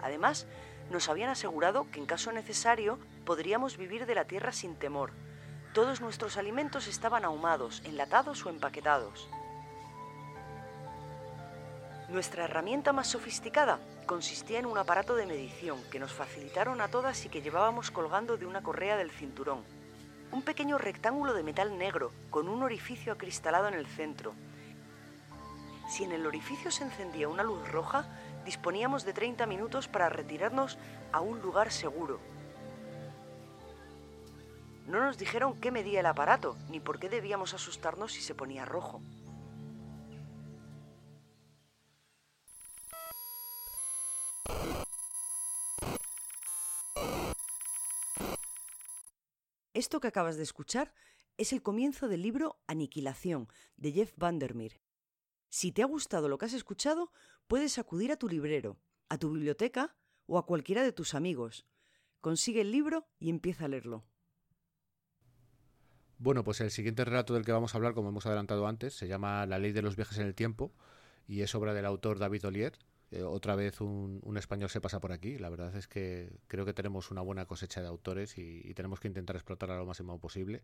[0.00, 0.46] Además,
[0.92, 5.10] nos habían asegurado que en caso necesario podríamos vivir de la tierra sin temor.
[5.74, 9.28] Todos nuestros alimentos estaban ahumados, enlatados o empaquetados.
[12.08, 17.24] Nuestra herramienta más sofisticada consistía en un aparato de medición que nos facilitaron a todas
[17.26, 19.64] y que llevábamos colgando de una correa del cinturón.
[20.32, 24.32] Un pequeño rectángulo de metal negro con un orificio acristalado en el centro.
[25.88, 28.06] Si en el orificio se encendía una luz roja,
[28.44, 30.78] disponíamos de 30 minutos para retirarnos
[31.12, 32.20] a un lugar seguro.
[34.86, 38.64] No nos dijeron qué medía el aparato, ni por qué debíamos asustarnos si se ponía
[38.64, 39.00] rojo.
[49.76, 50.94] Esto que acabas de escuchar
[51.36, 53.46] es el comienzo del libro Aniquilación
[53.76, 54.80] de Jeff Vandermeer.
[55.50, 57.12] Si te ha gustado lo que has escuchado,
[57.46, 58.78] puedes acudir a tu librero,
[59.10, 61.66] a tu biblioteca o a cualquiera de tus amigos.
[62.22, 64.06] Consigue el libro y empieza a leerlo.
[66.16, 69.08] Bueno, pues el siguiente relato del que vamos a hablar, como hemos adelantado antes, se
[69.08, 70.72] llama La ley de los viajes en el tiempo
[71.28, 72.78] y es obra del autor David Ollier,
[73.12, 75.38] eh, otra vez un, español se pasa por aquí.
[75.38, 79.08] La verdad es que creo que tenemos una buena cosecha de autores y, tenemos que
[79.08, 80.62] intentar explotarla lo máximo posible.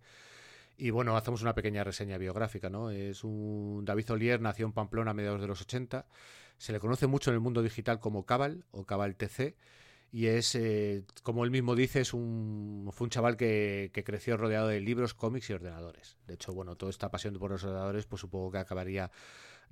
[0.76, 2.90] Y bueno, hacemos una pequeña reseña biográfica, ¿no?
[2.90, 6.06] Es un David Olier, nació en Pamplona a mediados de los 80.
[6.58, 9.54] Se le conoce mucho en el mundo digital como Cabal o Cabal TC.
[10.10, 14.36] Y es, eh, como él mismo dice, es un, fue un chaval que, que, creció
[14.36, 16.18] rodeado de libros, cómics y ordenadores.
[16.26, 19.10] De hecho, bueno, toda esta pasión por los ordenadores, pues supongo que acabaría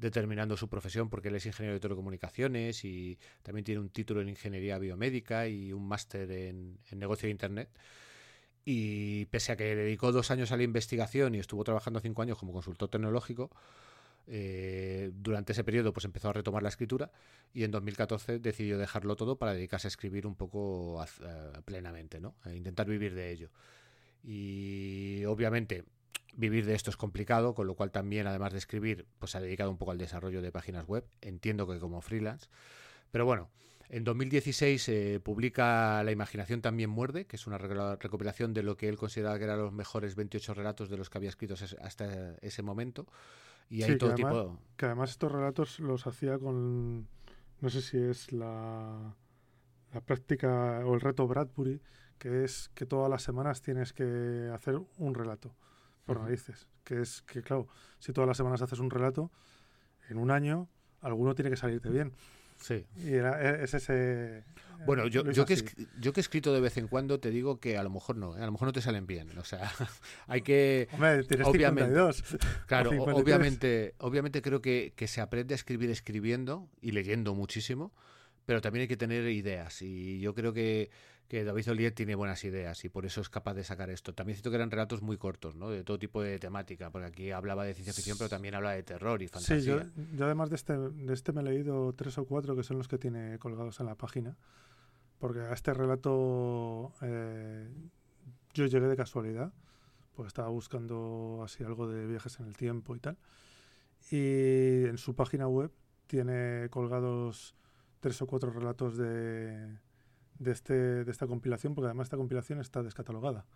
[0.00, 4.30] determinando su profesión porque él es ingeniero de telecomunicaciones y también tiene un título en
[4.30, 7.68] ingeniería biomédica y un máster en, negocio de Internet.
[8.64, 12.38] Y pese a que dedicó dos años a la investigación y estuvo trabajando cinco años
[12.38, 13.50] como consultor tecnológico,
[14.26, 17.10] eh, durante ese periodo pues empezó a retomar la escritura
[17.52, 21.04] y en 2014 decidió dejarlo todo para dedicarse a escribir un poco
[21.64, 22.36] plenamente, ¿no?
[22.42, 23.50] A intentar vivir de ello.
[24.22, 25.84] Y obviamente
[26.36, 29.40] Vivir de esto es complicado, con lo cual también, además de escribir, pues se ha
[29.40, 31.04] dedicado un poco al desarrollo de páginas web.
[31.20, 32.48] Entiendo que como freelance.
[33.10, 33.50] Pero bueno,
[33.88, 38.88] en 2016 eh, publica La imaginación también muerde, que es una recopilación de lo que
[38.88, 42.62] él consideraba que eran los mejores 28 relatos de los que había escrito hasta ese
[42.62, 43.06] momento.
[43.68, 44.28] Y hay todo que tipo.
[44.28, 47.08] Además, que además estos relatos los hacía con.
[47.60, 49.16] No sé si es la,
[49.92, 51.80] la práctica o el reto Bradbury,
[52.18, 55.54] que es que todas las semanas tienes que hacer un relato
[56.10, 56.66] por narices.
[56.82, 57.68] Que es que, claro,
[58.00, 59.30] si todas las semanas haces un relato,
[60.08, 60.68] en un año
[61.02, 62.12] alguno tiene que salirte bien.
[62.60, 62.84] Sí.
[62.96, 64.42] Y era, e, es ese.
[64.86, 65.56] Bueno, yo, yo, que,
[66.00, 68.36] yo que he escrito de vez en cuando te digo que a lo mejor no,
[68.36, 68.42] ¿eh?
[68.42, 69.38] a lo mejor no te salen bien.
[69.38, 69.70] O sea,
[70.26, 70.88] hay que.
[70.92, 72.24] Hombre, tienes obviamente, 52.
[72.66, 77.92] Claro, obviamente, obviamente creo que, que se aprende a escribir escribiendo y leyendo muchísimo,
[78.46, 79.80] pero también hay que tener ideas.
[79.80, 80.90] Y yo creo que
[81.30, 84.12] que David Oliet tiene buenas ideas y por eso es capaz de sacar esto.
[84.12, 85.70] También siento que eran relatos muy cortos, ¿no?
[85.70, 88.82] De todo tipo de temática, porque aquí hablaba de ciencia ficción, pero también habla de
[88.82, 89.84] terror y fantasía.
[89.84, 92.78] Sí, yo, además de este, de este me he leído tres o cuatro que son
[92.78, 94.36] los que tiene colgados en la página,
[95.20, 97.68] porque a este relato eh,
[98.52, 99.52] yo llegué de casualidad,
[100.16, 103.16] pues estaba buscando así algo de viajes en el tiempo y tal,
[104.10, 105.70] y en su página web
[106.08, 107.54] tiene colgados
[108.00, 109.78] tres o cuatro relatos de
[110.40, 113.46] de, este, de esta compilación, porque además esta compilación está descatalogada.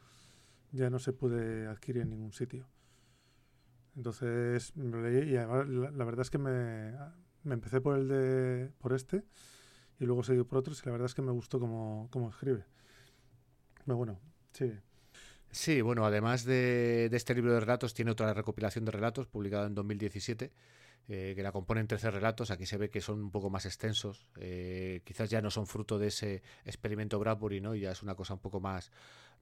[0.70, 2.68] Ya no se puede adquirir en ningún sitio.
[3.96, 6.92] Entonces me leí y además la, verdad es que me,
[7.42, 9.24] me, empecé por el de por este
[10.00, 12.64] y luego seguí por otros y la verdad es que me gustó como, como escribe.
[13.84, 14.20] Pero bueno,
[14.52, 14.72] sí.
[15.50, 19.68] Sí, bueno, además de, de, este libro de relatos, tiene otra recopilación de relatos publicada
[19.68, 20.52] en 2017
[21.06, 22.50] eh, que la componen 13 relatos.
[22.50, 24.26] Aquí se ve que son un poco más extensos.
[24.38, 27.74] Eh, quizás ya no son fruto de ese experimento Bradbury, ¿no?
[27.74, 28.90] Ya es una cosa un poco más,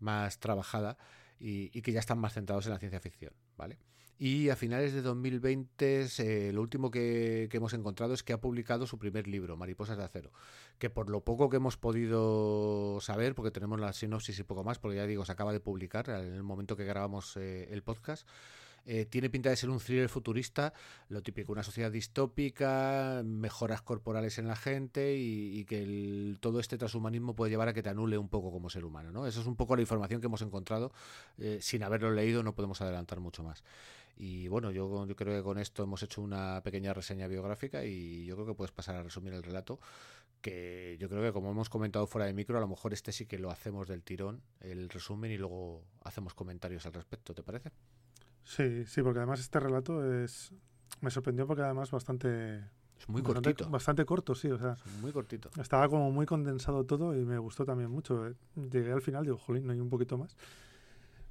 [0.01, 0.99] más trabajada
[1.39, 3.79] y, que ya están más centrados en la ciencia ficción, ¿vale?
[4.19, 8.41] Y a finales de 2020, eh, lo último que, que, hemos encontrado es que ha
[8.41, 10.33] publicado su primer libro, Mariposas de Acero,
[10.79, 14.79] que por lo poco que hemos podido saber, porque tenemos la sinopsis y poco más,
[14.79, 18.29] porque ya digo, se acaba de publicar en el momento que grabamos el podcast,
[18.85, 20.73] eh, tiene pinta de ser un thriller futurista,
[21.09, 27.37] lo típico, una sociedad distópica, mejoras corporales en la gente y, que todo este transhumanismo
[27.37, 29.13] puede llevar a que te anule un poco como ser humano.
[29.13, 29.27] ¿no?
[29.27, 30.93] Eso es un poco la información que hemos encontrado.
[31.39, 33.63] Eh, sin haberlo leído no podemos adelantar mucho más.
[34.17, 38.25] Y bueno, yo, yo creo que con esto hemos hecho una pequeña reseña biográfica y
[38.25, 39.81] yo creo que puedes pasar a resumir el relato
[40.43, 43.27] que yo creo que como hemos comentado fuera de micro, a lo mejor este sí
[43.27, 47.71] que lo hacemos del tirón, el resumen y luego hacemos comentarios al respecto, ¿te parece?
[48.45, 50.53] Sí, sí, porque además este relato es
[51.01, 52.59] me sorprendió porque además bastante
[52.99, 53.71] es muy bastante, cortito.
[53.71, 55.51] Bastante corto, sí, o sea, muy cortito.
[55.61, 58.33] Estaba como muy condensado todo y me gustó también mucho.
[58.55, 60.37] Llegué al final, digo, jolín, no hay un poquito más.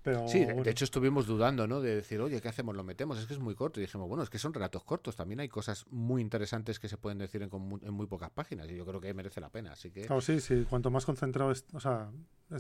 [0.04, 1.80] Pero, sí, de, hecho estuvimos dudando, ¿no?
[1.80, 2.76] De decir, oye, ¿qué hacemos?
[2.76, 3.20] ¿Lo metemos?
[3.20, 3.80] Es que es muy corto.
[3.80, 5.16] Y dijimos, bueno, es que son relatos cortos.
[5.16, 7.52] También hay cosas muy interesantes que se pueden decir en,
[7.84, 8.70] en muy pocas páginas.
[8.70, 9.74] Y yo creo que merece la pena.
[9.74, 10.02] Así que.
[10.02, 10.66] Claro, sí, sí.
[10.68, 12.10] Cuanto más concentrado, es, o sea,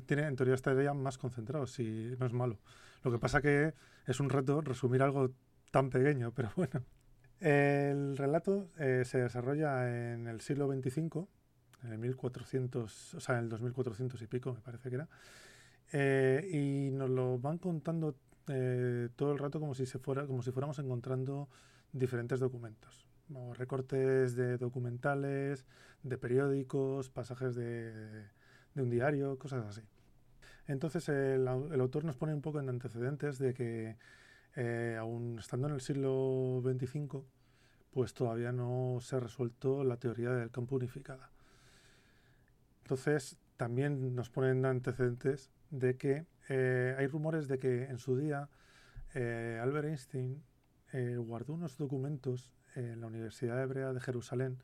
[0.05, 2.59] tiene, en teoría estaría más concentrado, si no es malo.
[3.03, 3.73] Lo que pasa que
[4.05, 5.31] es un reto resumir algo
[5.71, 6.83] tan pequeño, pero bueno.
[7.39, 11.25] El relato eh, se desarrolla en el siglo XXV,
[11.83, 15.09] en el 1400, o sea, en el 2400 y pico, me parece que era.
[15.91, 18.15] Eh, y nos lo van contando
[18.47, 21.49] eh, todo el rato como si, se fuera, como si fuéramos encontrando
[21.91, 23.07] diferentes documentos.
[23.57, 25.65] recortes de documentales,
[26.03, 27.91] de periódicos, pasajes de,
[28.73, 29.81] de un diario, cosas así.
[30.67, 33.97] Entonces el, el, autor nos pone un poco en antecedentes de que
[34.55, 37.23] eh, aún estando en el siglo XXV,
[37.91, 41.29] pues todavía no se ha resuelto la teoría del campo unificada.
[42.83, 48.49] Entonces también nos ponen antecedentes de que eh, hay rumores de que en su día
[49.13, 50.43] eh, Albert Einstein
[51.19, 54.57] guardó unos documentos en la Universidad Hebrea de Jerusalén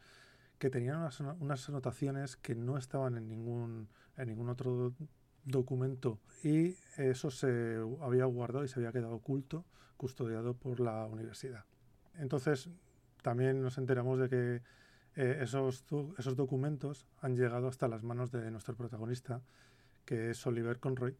[0.59, 3.87] que tenían unas, unas anotaciones que no estaban en ningún,
[4.17, 4.93] en ningún otro
[5.45, 9.63] documento y eso se había guardado y se había quedado oculto,
[9.95, 11.63] custodiado por la universidad.
[12.15, 12.69] Entonces,
[13.21, 14.61] también nos enteramos de que
[15.15, 15.85] eh, esos,
[16.17, 19.41] esos documentos han llegado hasta las manos de nuestro protagonista,
[20.07, 21.15] que es Oliver Conroy,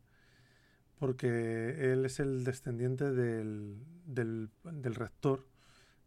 [0.98, 5.46] porque él es el descendiente del, del, del rector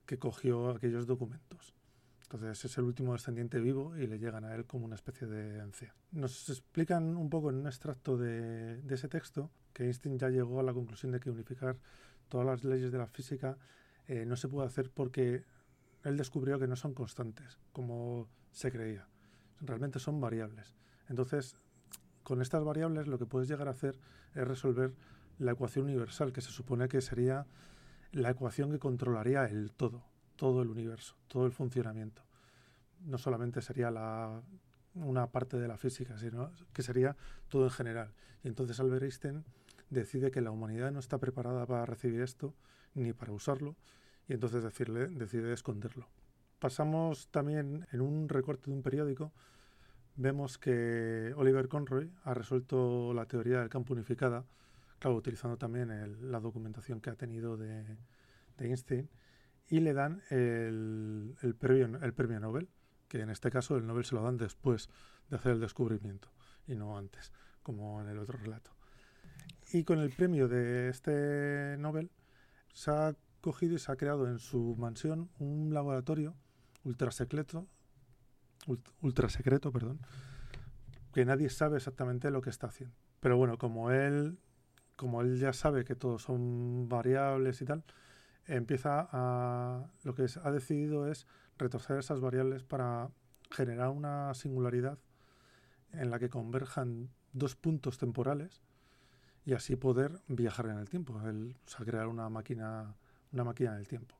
[0.06, 1.74] que cogió aquellos documentos.
[2.22, 5.60] Entonces es el último descendiente vivo y le llegan a él como una especie de
[5.60, 5.94] anciano.
[6.12, 10.62] Nos explican un poco en un extracto de, ese texto que Einstein ya llegó a
[10.62, 11.76] la conclusión de que unificar
[12.28, 13.58] todas las leyes de la física
[14.06, 15.44] eh, no se puede hacer porque
[16.04, 19.06] él descubrió que no son constantes, como se creía.
[19.60, 20.74] Realmente son variables.
[21.08, 21.56] Entonces,
[22.30, 23.98] con estas variables lo que puedes llegar a hacer
[24.36, 24.94] es resolver
[25.40, 27.44] la ecuación universal, que se supone que sería
[28.12, 30.04] la ecuación que controlaría el todo,
[30.36, 32.22] todo el universo, todo el funcionamiento.
[33.00, 34.42] No solamente sería la,
[34.94, 37.16] una parte de la física, sino que sería
[37.48, 38.12] todo en general.
[38.44, 39.44] Y entonces Albert Einstein
[39.88, 42.54] decide que la humanidad no está preparada para recibir esto
[42.94, 43.74] ni para usarlo,
[44.28, 46.06] y entonces decirle, decide esconderlo.
[46.60, 49.32] Pasamos también en un recorte de un periódico,
[50.16, 54.44] vemos que Oliver Conroy ha resuelto la teoría del campo unificada,
[54.98, 55.90] claro, utilizando también
[56.30, 57.84] la documentación que ha tenido de,
[58.58, 59.08] Einstein,
[59.68, 62.68] y le dan el, premio, el premio Nobel,
[63.08, 64.88] que en este caso el Nobel se lo dan después
[65.28, 66.28] de hacer el descubrimiento
[66.66, 67.32] y no antes,
[67.62, 68.72] como en el otro relato.
[69.72, 72.10] Y con el premio de este Nobel
[72.72, 76.34] se ha cogido y se ha creado en su mansión un laboratorio
[76.84, 77.66] ultra secreto,
[79.00, 80.00] ultra secreto, perdón,
[81.12, 82.96] que nadie sabe exactamente lo que está haciendo.
[83.20, 84.38] Pero bueno, como él
[85.00, 87.82] como él ya sabe que todos son variables y tal,
[88.44, 89.86] empieza a.
[90.02, 93.08] Lo que ha decidido es retorcer esas variables para
[93.50, 94.98] generar una singularidad
[95.92, 98.60] en la que converjan dos puntos temporales
[99.46, 102.94] y así poder viajar en el tiempo, el, o sea, crear una máquina,
[103.32, 104.19] una máquina del tiempo.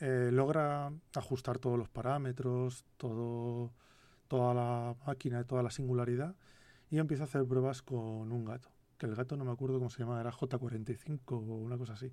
[0.00, 6.34] Eh, logra ajustar todos los parámetros, toda la máquina toda la singularidad
[6.90, 9.90] y empieza a hacer pruebas con un gato que el gato no me acuerdo cómo
[9.90, 12.12] se llama, era J45 o una cosa así.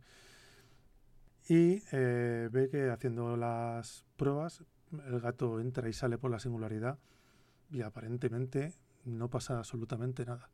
[1.48, 4.64] Y eh, ve que haciendo las pruebas,
[5.08, 6.98] el gato entra y sale por la singularidad
[7.70, 8.74] y aparentemente
[9.06, 10.50] no pasa absolutamente nada.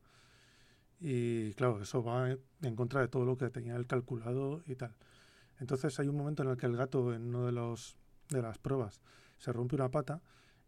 [1.00, 4.96] Y claro, eso va en contra de todo lo que tenía él calculado y tal.
[5.60, 7.98] Entonces hay un momento en el que el gato en uno de los
[8.30, 9.02] de las pruebas
[9.38, 10.22] se rompe una pata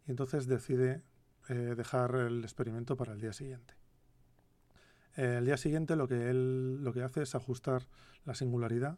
[0.07, 1.03] y entonces decide
[1.49, 3.73] eh, dejar el experimento para el día siguiente.
[5.15, 7.87] Eh, el día siguiente lo que él lo que hace es ajustar
[8.25, 8.97] la singularidad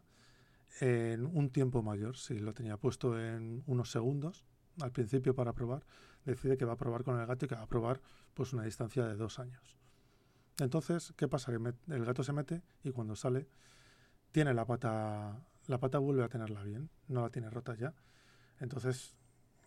[0.80, 2.16] en un tiempo mayor.
[2.16, 4.44] Si lo tenía puesto en unos segundos
[4.80, 5.84] al principio para probar,
[6.24, 8.00] decide que va a probar con el gato y que va a probar
[8.34, 9.76] pues una distancia de dos años.
[10.58, 11.52] Entonces, ¿qué pasa?
[11.52, 13.48] Que el gato se mete y cuando sale
[14.30, 17.94] tiene la pata, la pata vuelve a tenerla bien, no la tiene rota ya.
[18.60, 19.16] Entonces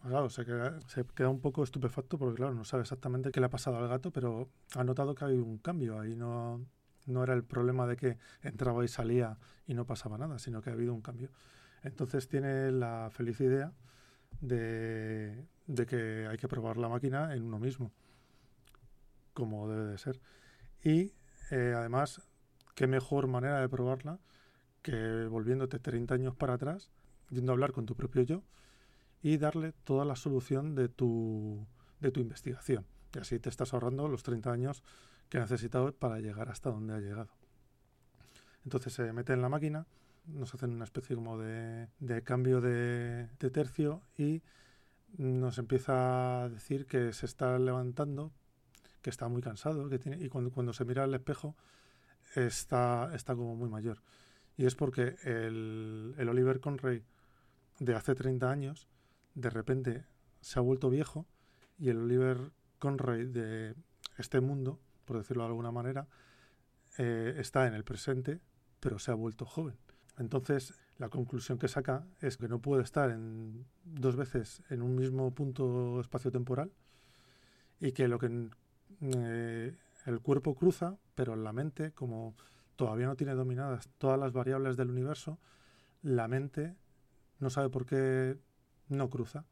[0.08, 3.78] Claro, se queda, un poco estupefacto porque, claro, no sabe exactamente qué le ha pasado
[3.78, 6.00] al gato, pero ha notado que hay un cambio.
[6.00, 6.64] Ahí no,
[7.08, 10.70] no era el problema de que entraba y salía y no pasaba nada, sino que
[10.70, 11.32] ha habido un cambio.
[11.82, 13.74] Entonces tiene la feliz idea
[14.41, 17.91] de, de que hay que probar la máquina en uno mismo,
[19.34, 20.22] como debe de ser.
[20.84, 21.14] Y
[21.50, 22.22] eh, además,
[22.76, 24.20] qué mejor manera de probarla
[24.86, 26.91] que volviéndote 30 años para atrás,
[27.31, 28.43] yendo a hablar con tu propio yo
[29.23, 31.65] y darle toda la solución de tu,
[32.01, 32.86] de tu investigación.
[33.15, 34.83] Y así te estás ahorrando los 30 años
[35.27, 37.31] que ha necesitado para llegar hasta donde ha llegado.
[38.63, 39.88] Entonces se mete en la máquina,
[40.27, 44.43] nos hacen una especie como de, de cambio de, de, tercio y
[45.17, 48.31] nos empieza a decir que se está levantando,
[49.01, 51.55] que está muy cansado, que tiene, y cuando, cuando se mira al espejo
[52.36, 53.99] está, está como muy mayor.
[54.58, 57.03] Y es porque el, el Oliver Conray
[57.80, 58.88] de hace 30 años
[59.34, 60.06] de repente
[60.41, 61.26] se ha vuelto viejo
[61.78, 63.76] y el Oliver Conroy de
[64.18, 66.08] este mundo, por decirlo de alguna manera,
[66.97, 68.39] eh, está en el presente,
[68.80, 69.76] pero se ha vuelto joven.
[70.18, 74.95] Entonces, la conclusión que saca es que no puede estar en, dos veces en un
[74.95, 76.72] mismo punto espacio-temporal
[77.82, 78.49] y que lo que
[79.01, 79.76] eh,
[80.06, 82.36] el cuerpo cruza, pero la mente, como
[82.76, 85.39] todavía no tiene dominadas todas las variables del universo,
[86.01, 86.76] la mente
[87.39, 88.38] no sabe por qué
[88.89, 89.45] no cruza.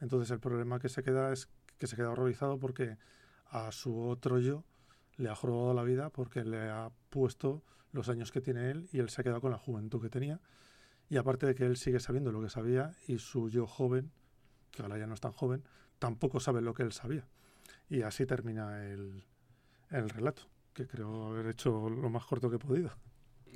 [0.00, 1.48] Entonces el problema que se queda es
[1.78, 2.96] que se queda horrorizado porque
[3.46, 4.64] a su otro yo
[5.16, 7.62] le ha jorobado la vida porque le ha puesto
[7.92, 10.40] los años que tiene él y él se ha quedado con la juventud que tenía.
[11.08, 14.12] Y aparte de que él sigue sabiendo lo que sabía y su yo joven,
[14.70, 15.64] que ahora ya no es tan joven,
[15.98, 17.26] tampoco sabe lo que él sabía.
[17.88, 19.24] Y así termina el,
[19.90, 20.42] el relato,
[20.72, 22.90] que creo haber hecho lo más corto que he podido.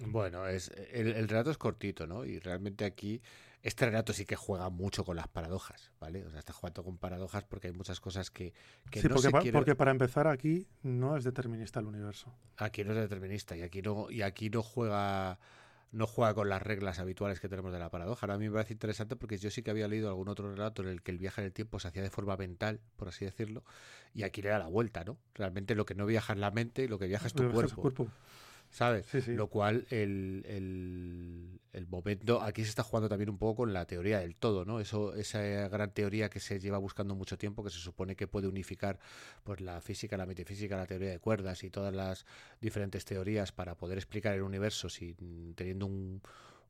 [0.07, 2.25] Bueno, es el, el, relato es cortito, ¿no?
[2.25, 3.23] Y realmente aquí
[3.63, 6.25] este relato sí que juega mucho con las paradojas, ¿vale?
[6.27, 8.53] O sea, está jugando con paradojas porque hay muchas cosas que,
[8.91, 12.35] que sí, porque, porque para empezar aquí no es determinista el universo.
[12.59, 15.39] Aquí no es determinista y aquí no y aquí no juega
[15.95, 18.27] no juega con las reglas habituales que tenemos de la paradoja.
[18.27, 20.83] Ahora a mí me parece interesante porque yo sí que había leído algún otro relato
[20.83, 23.25] en el que el viaje en el tiempo se hacía de forma mental, por así
[23.25, 23.63] decirlo,
[24.13, 25.17] y aquí le da la vuelta, ¿no?
[25.35, 28.11] Realmente lo que no viaja es la mente y lo que viaja es tu cuerpo.
[28.75, 29.29] ¿Sabes?
[29.29, 30.45] Lo cual el,
[31.73, 34.81] el, momento, aquí se está jugando también un poco con la teoría del todo, ¿no?
[34.81, 38.49] Eso, esa gran teoría que se lleva buscando mucho tiempo, que se supone que puede
[38.49, 38.99] unificar
[39.45, 42.27] pues la física, la metafísica, la teoría de cuerdas y todas las
[42.61, 46.21] diferentes teorías para poder explicar el universo sin teniendo un,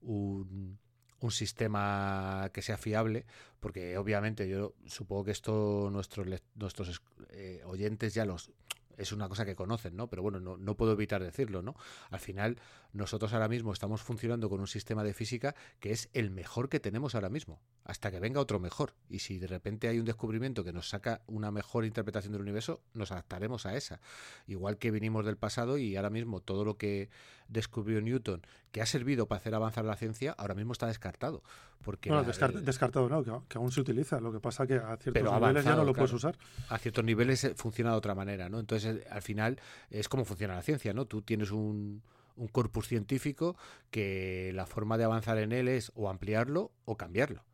[0.03, 0.79] un
[1.25, 3.25] un sistema que sea fiable,
[3.59, 7.01] porque obviamente yo supongo que esto nuestros nuestros
[7.31, 8.51] eh, oyentes ya los
[8.99, 10.09] es una cosa que conocen, ¿no?
[10.09, 11.75] Pero bueno, no, no, puedo evitar decirlo, ¿no?
[12.11, 12.59] Al final,
[12.95, 16.79] nosotros ahora mismo estamos funcionando con un sistema de física que es el mejor que
[16.79, 18.95] tenemos ahora mismo, hasta que venga otro mejor.
[19.11, 22.81] Y si de repente hay un descubrimiento que nos saca una mejor interpretación del universo,
[22.95, 24.01] nos adaptaremos a esa.
[24.47, 27.11] Igual que vinimos del pasado y ahora mismo todo lo que
[27.49, 31.43] descubrió Newton, que ha servido para hacer avanzar la ciencia, ahora mismo está descartado.
[31.83, 34.21] Porque bueno, descartado no, que, aún se utiliza.
[34.21, 36.39] Lo que pasa que a ciertos niveles ya no lo puedes usar.
[36.69, 38.61] A ciertos niveles eh, funciona de otra manera, ¿no?
[38.61, 41.07] Entonces, eh, al final, es como funciona la ciencia, ¿no?
[41.07, 42.03] Tú tienes un,
[42.37, 43.57] un corpus científico
[43.91, 47.45] que la forma de avanzar en él es o ampliarlo o cambiarlo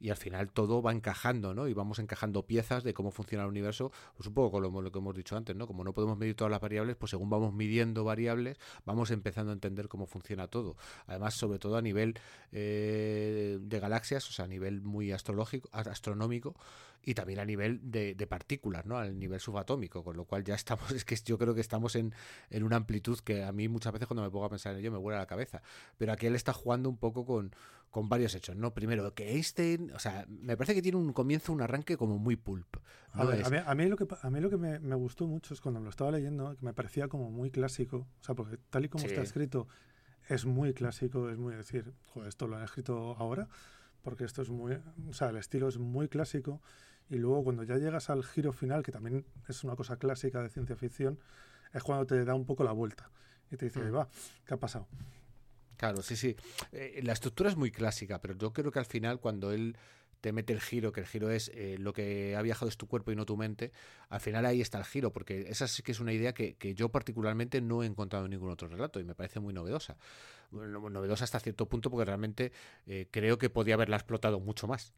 [0.00, 1.68] y al final todo va encajando, ¿no?
[1.68, 4.98] Y vamos encajando piezas de cómo funciona el universo, pues un poco con lo, que
[4.98, 5.66] hemos dicho antes, ¿no?
[5.66, 9.54] Como no podemos medir todas las variables, pues según vamos midiendo variables, vamos empezando a
[9.54, 10.76] entender cómo funciona todo.
[11.06, 12.14] Además, sobre todo a nivel
[12.52, 16.54] eh, de galaxias, o sea, a nivel muy astrológico, astronómico,
[17.02, 18.98] y también a nivel de, partículas, ¿no?
[18.98, 22.14] Al nivel subatómico, con lo cual ya estamos, es que yo creo que estamos en,
[22.50, 24.92] en una amplitud que a mí muchas veces cuando me pongo a pensar en ello
[24.92, 25.62] me vuela la cabeza.
[25.96, 27.54] Pero aquí él está jugando un poco con,
[27.90, 28.74] con varios hechos, ¿no?
[28.74, 32.36] Primero, que Einstein, o sea, me parece que tiene un comienzo, un arranque como muy
[32.36, 32.76] pulp.
[33.12, 33.24] A,
[33.74, 36.10] mí, lo que, a mí lo que me, gustó mucho es cuando me lo estaba
[36.10, 39.66] leyendo, que me parecía como muy clásico, o sea, porque tal y como está escrito,
[40.28, 43.48] es muy clásico, es muy decir, joder, esto lo han escrito ahora,
[44.02, 44.78] porque esto es muy,
[45.08, 46.60] o sea, el estilo es muy clásico,
[47.08, 50.50] y luego cuando ya llegas al giro final, que también es una cosa clásica de
[50.50, 51.18] ciencia ficción,
[51.72, 53.10] es cuando te da un poco la vuelta
[53.50, 53.94] y te dice, mm.
[53.94, 54.08] va,
[54.46, 54.86] ¿qué ha pasado?
[55.78, 56.36] Claro, sí, sí.
[56.72, 59.76] Eh, la estructura es muy clásica, pero yo creo que al final cuando él
[60.20, 62.88] te mete el giro, que el giro es eh, lo que ha viajado es tu
[62.88, 63.70] cuerpo y no tu mente,
[64.08, 66.88] al final ahí está el giro, porque esa sí que es una idea que, yo
[66.88, 69.96] particularmente no he encontrado en ningún otro relato y me parece muy novedosa.
[70.50, 72.50] novedosa hasta cierto punto porque realmente
[72.86, 74.92] eh, creo que podía haberla explotado mucho más.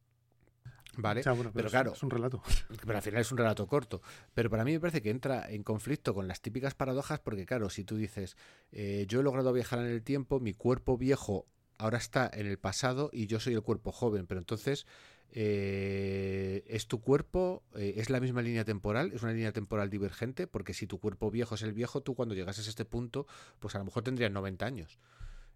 [0.97, 1.22] ¿Vale?
[1.55, 2.43] pero, claro, es un relato.
[2.84, 4.03] Pero al final es un relato corto.
[4.34, 7.70] Pero para mí me parece que entra en conflicto con las típicas paradojas, porque claro,
[7.70, 8.36] si tú dices,
[8.72, 11.47] eh, yo he logrado viajar en el tiempo, mi cuerpo viejo
[11.78, 14.86] ahora está en el pasado y yo soy el cuerpo joven, pero entonces
[15.32, 20.47] eh, es tu cuerpo, eh, es la misma línea temporal, es una línea temporal divergente,
[20.47, 23.26] porque si tu cuerpo viejo es el viejo, tú cuando llegases a este punto,
[23.61, 24.99] pues a lo mejor tendrías 90 años.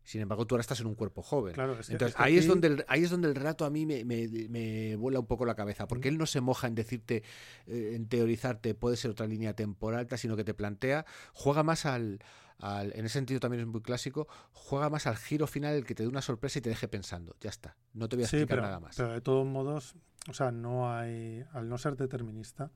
[0.05, 1.55] Sin embargo, tú ahora estás en un cuerpo joven.
[1.89, 5.19] Entonces, ahí, es donde el, ahí es donde el relato a mí me, me, vuela
[5.19, 7.23] un poco la cabeza, porque él no se moja en decirte,
[7.67, 12.19] eh, en teorizarte, puede ser otra línea temporal, sino que te plantea, juega más al,
[12.59, 15.95] al, en ese sentido también es muy clásico, juega más al giro final, el que
[15.95, 17.35] te dé una sorpresa y te deje pensando.
[17.41, 18.97] Ya está, no te voy a explicar nada más.
[18.97, 19.95] Pero de todos modos,
[20.29, 22.71] o sea, no hay, al no ser determinista,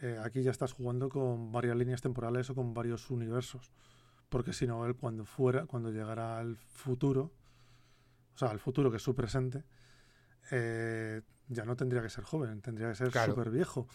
[0.00, 3.70] eh, aquí ya estás jugando con varias líneas temporales o con varios universos
[4.28, 7.32] porque si no, él cuando fuera, cuando llegara al futuro,
[8.34, 9.64] o sea, al futuro que es su presente,
[10.50, 13.88] eh, ya no tendría que ser joven, tendría que ser súper viejo.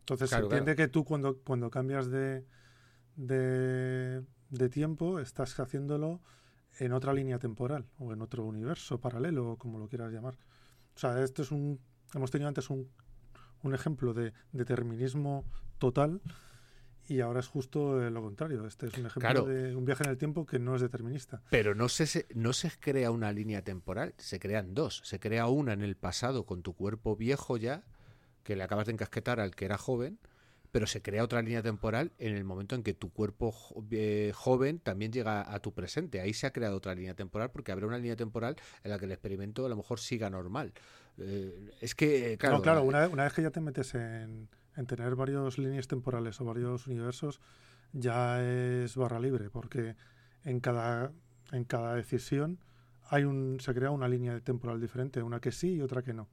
[0.00, 2.44] Entonces se entiende que tú cuando, cuando cambias de,
[3.16, 6.20] de, de, tiempo estás haciéndolo
[6.78, 10.34] en otra línea temporal o en otro universo paralelo, como lo quieras llamar.
[10.94, 11.80] O sea, esto es un...
[12.14, 12.88] Hemos tenido antes un,
[13.62, 15.44] un ejemplo de determinismo
[15.78, 16.20] total
[17.08, 18.66] y ahora es justo lo contrario.
[18.66, 21.42] Este es un ejemplo de un viaje en el tiempo que no es determinista.
[21.50, 25.02] Pero no se, no se crea una línea temporal, se crean dos.
[25.04, 27.82] Se crea una en el pasado con tu cuerpo viejo ya,
[28.44, 30.18] que le acabas de encasquetar al que era joven,
[30.70, 33.54] pero se crea otra línea temporal en el momento en que tu cuerpo
[33.90, 36.20] eh, joven también llega a tu presente.
[36.20, 39.06] Ahí se ha creado otra línea temporal porque habrá una línea temporal en la que
[39.06, 40.72] el experimento a lo mejor siga normal.
[41.18, 42.58] Eh, es que, claro.
[42.58, 44.48] No, claro, una, una vez que ya te metes en
[44.80, 47.38] en tener varias líneas temporales o varios universos
[47.92, 49.94] ya es barra libre, porque
[50.42, 51.12] en cada,
[51.52, 52.58] en cada decisión
[53.10, 56.28] hay un, se crea una línea temporal diferente, una que sí y otra que no.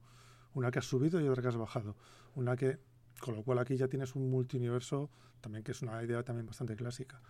[0.54, 1.94] Una que has subido y otra que has bajado.
[2.36, 2.78] Una que,
[3.20, 6.74] con lo cual aquí ya tienes un multiuniverso también que es una idea también bastante
[6.74, 7.20] clásica.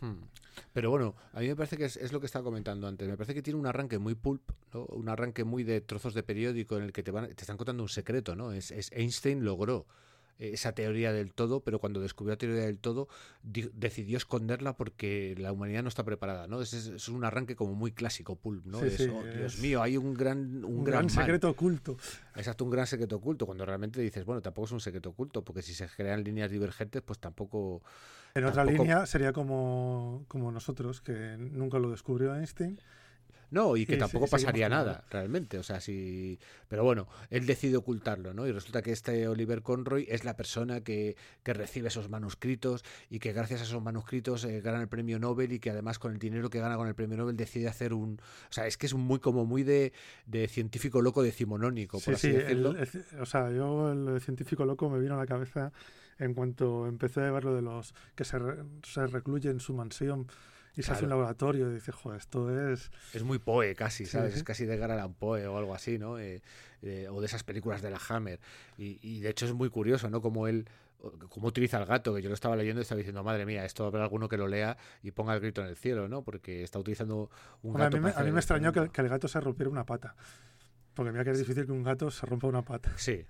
[0.00, 0.24] Hmm.
[0.72, 3.08] Pero bueno, a mí me parece que es, lo que estaba comentando antes.
[3.08, 6.76] Me parece que tiene un arranque muy pulp, un arranque muy de trozos de periódico
[6.76, 8.34] en el que te, van, te están contando un secreto.
[8.34, 8.52] ¿no?
[8.52, 9.86] Es, es Einstein logró
[10.38, 13.08] esa teoría del todo, pero cuando descubrió la teoría del todo
[13.42, 16.60] decidió esconderla porque la humanidad no está preparada, ¿no?
[16.60, 18.78] Es, un arranque como muy clásico, pulp, ¿no?
[18.78, 21.96] Oh, Dios mío, hay un gran un, gran, secreto oculto.
[22.36, 25.62] Exacto, un gran secreto oculto, cuando realmente dices, bueno, tampoco es un secreto oculto, porque
[25.62, 27.82] si se crean líneas divergentes, pues tampoco...
[28.34, 32.80] En otra línea sería como, como nosotros, que nunca lo descubrió Einstein
[33.52, 35.58] no, y que tampoco pasaría nada, realmente.
[35.58, 36.38] O sea, sí.
[36.68, 38.46] Pero bueno, él decide ocultarlo, ¿no?
[38.46, 43.18] Y resulta que este Oliver Conroy es la persona que, que recibe esos manuscritos y
[43.18, 46.18] que gracias a esos manuscritos eh, gana el premio Nobel y que además con el
[46.18, 48.18] dinero que gana con el premio Nobel decide hacer un.
[48.48, 49.92] O sea, es que es muy como muy de,
[50.24, 52.74] de científico loco decimonónico, por así decirlo.
[53.20, 55.72] o sea, yo el científico loco me vino a la cabeza
[56.18, 58.38] en cuanto empecé a ver lo de los que se,
[58.82, 60.26] se recluye en su mansión
[60.76, 62.90] y se hace un laboratorio y dices, joder, esto es...
[63.12, 64.34] Es muy Poe casi, ¿sabes?
[64.34, 66.18] Es casi de Garland Poe o algo así, ¿no?
[66.18, 66.40] Eh,
[66.82, 68.40] eh, o de esas películas de la Hammer.
[68.78, 70.20] Y, de hecho es muy curioso, ¿no?
[70.22, 70.68] Como él
[71.28, 73.84] cómo utiliza el gato, que yo lo estaba leyendo y estaba diciendo, madre mía, esto
[73.84, 76.22] habrá alguno que lo lea y ponga el grito en el cielo, ¿no?
[76.22, 77.28] Porque está utilizando
[77.62, 77.96] un gato.
[77.96, 80.14] A mí, me, a mí me extrañó que, el gato se rompiera una pata.
[80.94, 82.92] Porque mira que es difícil que un gato se rompa una pata.
[82.96, 83.24] Sí,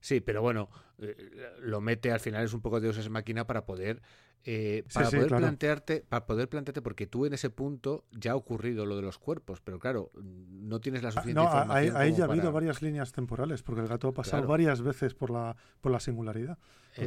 [0.00, 3.66] sí, pero bueno, eh, lo mete al final es un poco de esa máquina para
[3.66, 4.00] poder
[4.44, 8.86] eh, para poder plantearte, para poder plantearte, porque tú en ese punto ya ha ocurrido
[8.86, 11.96] lo de los cuerpos, pero claro, no tienes la ah, suficiente información.
[11.96, 15.30] Ahí, ya ha habido varias líneas temporales, porque el gato ha pasado varias veces por
[15.30, 16.58] la, por la singularidad.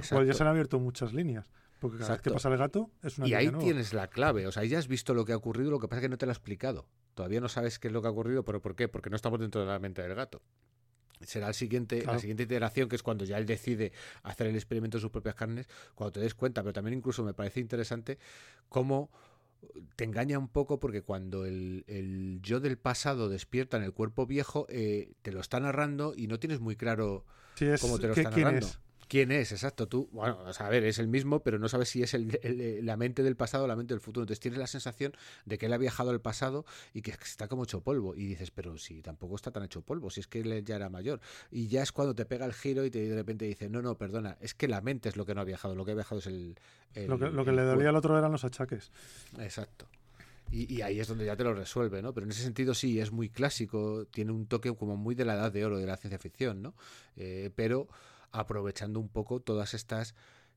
[0.09, 1.51] Por ya se han abierto muchas líneas.
[1.79, 4.51] Porque cada vez que pasa el gato es una Y ahí tienes la clave, o
[4.51, 6.27] sea, ya has visto lo que ha ocurrido, lo que pasa es que no te
[6.27, 6.87] lo ha explicado.
[7.15, 8.87] Todavía no sabes qué es lo que ha ocurrido, pero ¿por qué?
[8.87, 10.41] Porque no estamos dentro de la mente del gato
[11.25, 13.91] será el siguiente, la siguiente iteración, que es cuando ya él decide
[14.23, 17.33] hacer el experimento de sus propias carnes, cuando te des cuenta, pero también incluso me
[17.33, 18.17] parece interesante
[18.69, 19.09] cómo
[19.95, 24.65] te engaña un poco porque cuando el, yo del pasado despierta en el cuerpo viejo,
[24.69, 27.25] eh, te lo está narrando y no tienes muy claro
[27.79, 28.67] cómo te lo está narrando.
[29.11, 29.51] ¿Quién es?
[29.51, 32.95] Exacto, tú, bueno, a ver, es el mismo, pero no sabes si es el, la
[32.95, 34.23] mente del pasado o la mente del futuro.
[34.23, 35.11] Entonces tienes la sensación
[35.43, 38.15] de que él ha viajado al pasado y que está como hecho polvo.
[38.15, 40.89] Y dices, pero si tampoco está tan hecho polvo, si es que él ya era
[40.89, 41.19] mayor.
[41.51, 43.97] Y ya es cuando te pega el giro y te, de repente dice, no, no,
[43.97, 46.19] perdona, es que la mente es lo que no ha viajado, lo que ha viajado
[46.19, 46.55] es el...
[46.95, 48.93] lo que, lo que le dolía al otro eran los achaques.
[49.39, 49.89] Exacto.
[50.53, 52.13] Y, ahí es donde ya te lo resuelve, ¿no?
[52.13, 55.35] Pero en ese sentido sí, es muy clásico, tiene un toque como muy de la
[55.35, 56.75] edad de oro de la ciencia ficción, ¿no?
[57.15, 57.87] Eh, pero
[58.31, 60.15] aprovechando un poco todas estas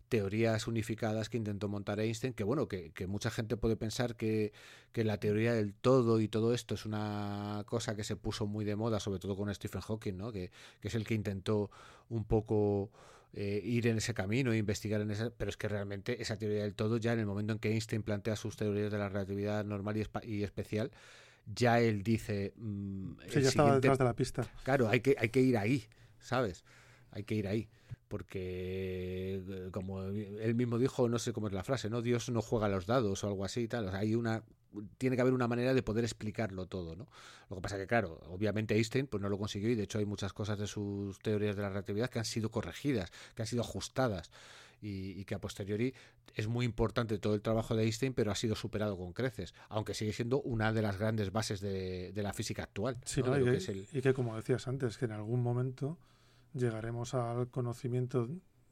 [0.09, 4.53] teorías unificadas que intentó montar Einstein, que bueno, que, mucha gente puede pensar que,
[4.95, 8.77] la teoría del todo y todo esto es una cosa que se puso muy de
[8.77, 10.31] moda, sobre todo con Stephen Hawking, ¿no?
[10.33, 10.51] que,
[10.83, 11.71] es el que intentó
[12.09, 12.91] un poco
[13.33, 16.63] eh, ir en ese camino e investigar en ese, pero es que realmente esa teoría
[16.63, 19.65] del todo, ya en el momento en que Einstein plantea sus teorías de la relatividad
[19.65, 20.93] normal y, especial,
[21.47, 22.53] ya él dice...
[22.57, 24.47] Mm, sí, ya estaba detrás de la pista.
[24.63, 25.85] Claro, hay que, hay que ir ahí,
[26.21, 26.65] ¿sabes?
[27.15, 27.69] Hay que ir ahí.
[28.09, 32.03] Porque, eh, como él mismo dijo, no sé cómo es la frase, ¿no?
[32.03, 33.89] Dios no juega los dados o algo así y tal.
[33.89, 34.45] O sea, hay una,
[34.99, 37.09] tiene que haber una manera de poder explicarlo todo, ¿no?
[37.49, 40.05] Lo que pasa que, claro, obviamente Einstein pues no lo consiguió y de hecho hay
[40.05, 43.63] muchas cosas de sus teorías de la relatividad que han sido corregidas, que han sido
[43.63, 44.31] ajustadas
[44.81, 45.95] y, que a posteriori
[46.35, 49.95] es muy importante todo el trabajo de Einstein, pero ha sido superado con creces, aunque
[49.95, 52.99] sigue siendo una de las grandes bases de, la física actual.
[53.05, 53.23] Sí,
[53.93, 55.97] y, que, como decías antes, que en algún momento
[56.55, 58.29] llegaremos al conocimiento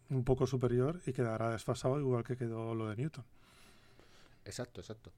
[0.09, 3.25] un poco superior y quedará desfasado igual que quedó lo de Newton.
[4.45, 5.13] Exacto, exacto.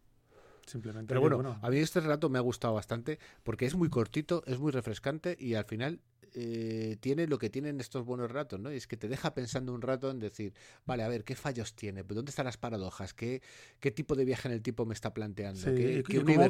[0.67, 1.09] Simplemente.
[1.09, 4.59] Pero bueno, a mí este relato me ha gustado bastante porque es muy cortito, es
[4.59, 6.01] muy refrescante y al final
[6.37, 8.73] eh, tiene lo que tienen estos buenos ratos, ¿no?
[8.73, 10.53] Y es que te deja pensando un rato en decir,
[10.85, 12.03] vale, a ver, ¿qué fallos tiene?
[12.03, 13.15] ¿Dónde están las paradojas?
[13.15, 13.41] ¿Qué,
[13.79, 15.62] qué tipo de viaje en el tipo me está planteando?
[15.62, 16.03] ¿Qué,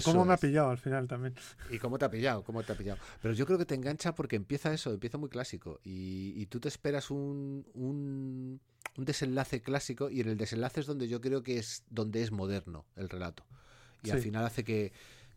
[0.03, 1.35] cómo, me ha pillado al final también?
[1.71, 2.43] ¿Y cómo te ha pillado?
[2.45, 2.99] ¿Cómo te ha pillado?
[3.21, 6.61] Pero yo creo que te engancha porque empieza eso, empieza muy clásico y, y tú
[6.61, 8.61] te esperas un, un,
[8.97, 12.33] un desenlace clásico y en el desenlace es donde yo creo que es donde es
[12.33, 13.45] moderno el relato.
[14.05, 14.93] Y al final hace que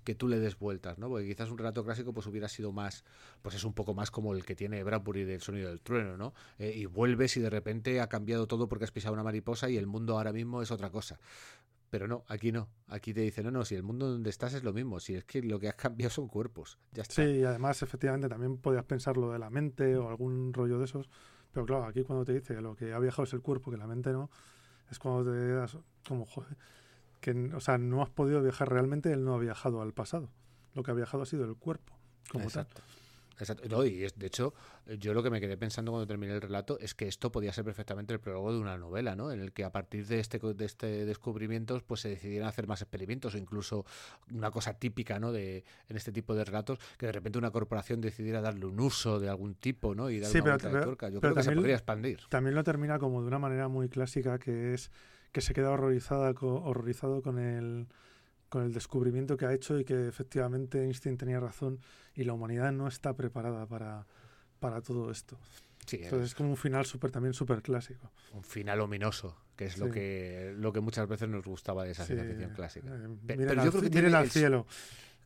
[0.08, 1.10] que tú le des vueltas, ¿no?
[1.10, 3.04] Porque quizás un relato clásico pues hubiera sido más,
[3.42, 6.34] pues es un poco más como el que tiene Bradbury del sonido del trueno, ¿no?
[6.60, 9.76] Eh, y vuelves y de repente ha cambiado todo porque has pisado una mariposa y
[9.76, 11.20] el mundo ahora mismo es otra cosa.
[11.90, 12.70] Pero no, aquí no.
[12.88, 15.26] Aquí te dicen, no, no, si el mundo donde estás es lo mismo, si es
[15.26, 16.80] que lo que has cambiado son cuerpos.
[16.94, 17.16] Ya está.
[17.16, 20.86] Sí, y además, efectivamente, también podías pensar lo de la mente o algún rollo de
[20.86, 21.10] esos.
[21.52, 23.78] Pero claro, aquí cuando te dice que lo que ha viajado es el cuerpo, que
[23.78, 24.30] la mente no,
[24.90, 26.56] es cuando te das como, joder,
[27.20, 30.30] que, o sea, no has podido viajar realmente, él no ha viajado al pasado.
[30.74, 31.98] Lo que ha viajado ha sido el cuerpo,
[32.30, 32.68] como tal.
[33.40, 33.70] Exacto.
[33.70, 34.54] No, y es, de hecho,
[35.00, 37.64] yo lo que me quedé pensando cuando terminé el relato es que esto podía ser
[37.64, 39.32] perfectamente el prólogo de una novela, ¿no?
[39.32, 42.82] En el que a partir de este, de este descubrimiento pues se decidieran hacer más
[42.82, 43.86] experimentos o incluso
[44.32, 45.32] una cosa típica, ¿no?
[45.32, 49.20] De, en este tipo de relatos, que de repente una corporación decidiera darle un uso
[49.20, 50.10] de algún tipo, ¿no?
[50.10, 51.10] Y darle una pero, de tuerca.
[51.10, 52.22] Yo creo que se podría expandir.
[52.30, 54.90] También lo termina como de una manera muy clásica, que es
[55.38, 57.86] que se queda horrorizada, horrorizado con el
[58.50, 61.80] con el descubrimiento que ha hecho y que efectivamente Einstein tenía razón
[62.16, 64.08] y la humanidad no está preparada para,
[64.60, 65.38] para todo esto.
[65.86, 68.10] Sí, Entonces es como un final super, también súper clásico.
[68.34, 72.04] Un final ominoso, que es lo que lo que muchas veces nos gustaba de esa
[72.08, 72.90] sí, ciencia clásica.
[72.96, 74.66] Eh, pero, yo creo que tiene al cielo.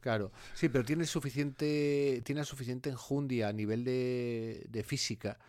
[0.02, 5.40] Claro, sí, pero tiene suficiente, tiene suficiente enjundia a nivel de, de física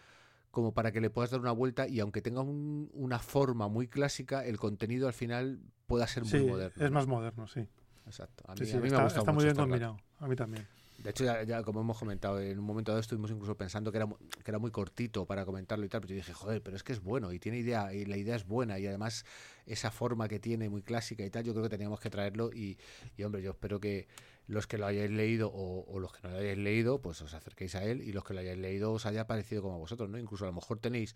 [0.53, 3.88] como para que le puedas dar una vuelta y aunque tenga un, una forma muy
[3.88, 6.84] clásica, el contenido al final pueda ser muy moderno.
[6.84, 7.66] Es más moderno, sí.
[8.07, 8.44] Exacto.
[8.46, 9.96] A mí, me está, muy bien combinado.
[10.20, 10.66] A mí también.
[10.98, 14.07] De hecho, ya, como hemos comentado, en un momento dado estuvimos incluso pensando que era,
[14.07, 16.92] que era muy cortito para comentarlo y tal, pero yo dije, joder, pero es que
[16.92, 19.24] es bueno y tiene idea, y la idea es buena y además
[19.66, 22.78] esa forma que tiene muy clásica y tal, yo creo que teníamos que traerlo y,
[23.16, 24.07] y hombre, yo espero que
[24.47, 27.74] los que lo hayáis leído o, los que no lo hayáis leído, pues os acerquéis
[27.74, 30.18] a él y los que lo hayáis leído os haya parecido como a vosotros, ¿no?
[30.18, 31.14] Incluso a lo mejor tenéis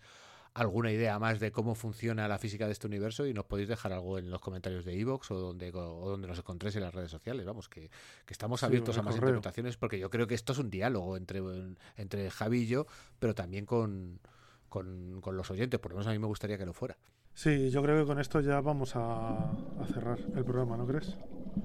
[0.53, 3.93] alguna idea más de cómo funciona la física de este universo y nos podéis dejar
[3.93, 7.11] algo en los comentarios de Evox o donde, o donde nos encontréis en las redes
[7.11, 7.45] sociales.
[7.45, 7.91] Vamos, que,
[8.27, 11.41] estamos abiertos a más interpretaciones porque yo creo que esto es un diálogo entre,
[11.95, 12.87] entre Javi y yo,
[13.19, 14.19] pero también con,
[14.67, 15.79] con, con los oyentes.
[15.79, 16.97] Por lo menos a mí me gustaría que lo fuera.
[17.35, 21.15] Sí, yo creo que con esto ya vamos a, a cerrar el programa, ¿no crees?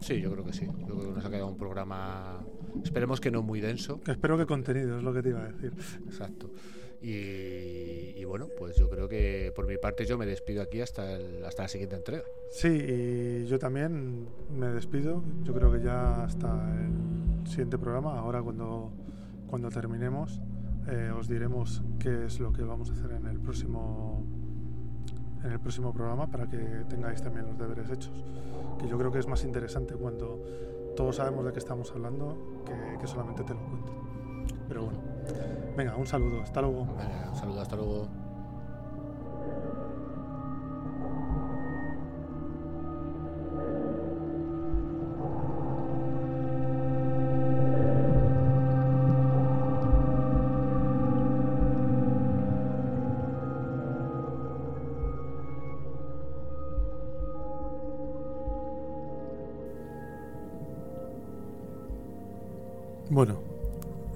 [0.00, 0.66] Sí, yo creo que sí.
[0.66, 2.44] Yo creo que nos ha quedado un programa,
[2.82, 4.00] esperemos que no muy denso.
[4.06, 5.72] Espero que contenido, es lo que te iba a decir.
[6.06, 6.50] Exacto.
[7.04, 11.62] Y, bueno, pues yo creo que por mi parte yo me despido aquí hasta, hasta
[11.62, 12.22] la siguiente entrega.
[12.50, 15.22] Sí, y yo también me despido.
[15.42, 16.48] Yo creo que ya hasta
[16.80, 18.18] el siguiente programa.
[18.18, 18.92] Ahora cuando,
[19.48, 20.40] cuando terminemos
[20.88, 24.26] eh, os diremos qué es lo que vamos a hacer en el próximo
[25.44, 28.12] en el próximo programa para que tengáis también los deberes hechos.
[28.78, 30.40] Que yo creo que es más interesante cuando
[30.96, 33.92] todos sabemos de qué estamos hablando que, que solamente te lo cuento.
[34.68, 34.98] Pero bueno.
[35.76, 36.82] Venga, un saludo, hasta luego.
[36.82, 38.08] un saludo, hasta luego.
[63.12, 63.36] Bueno,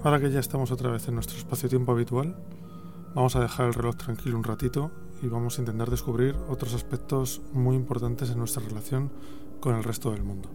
[0.03, 2.35] Ahora que ya estamos otra vez en nuestro espacio-tiempo habitual,
[3.13, 4.89] vamos a dejar el reloj tranquilo un ratito
[5.21, 9.11] y vamos a intentar descubrir otros aspectos muy importantes en nuestra relación
[9.59, 10.49] con el resto del mundo.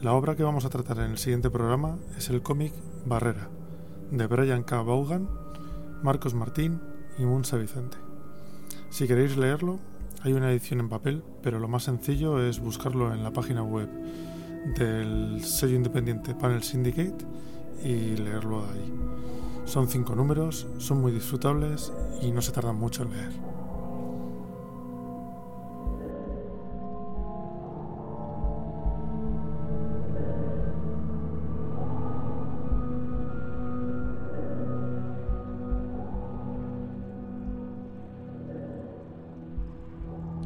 [0.00, 2.72] La obra que vamos a tratar en el siguiente programa es el cómic
[3.04, 3.50] Barrera,
[4.10, 4.80] de Brian K.
[4.80, 5.28] Vaughan,
[6.02, 6.80] Marcos Martín
[7.18, 7.98] y Munsa Vicente.
[8.88, 9.78] Si queréis leerlo,
[10.22, 13.90] hay una edición en papel, pero lo más sencillo es buscarlo en la página web
[14.64, 17.24] del sello independiente Panel Syndicate
[17.82, 18.92] y leerlo ahí.
[19.64, 23.32] Son cinco números, son muy disfrutables y no se tardan mucho en leer.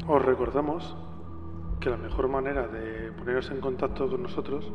[0.07, 0.95] Os recordamos
[1.85, 4.71] que la mejor manera de poneros en contacto con nosotros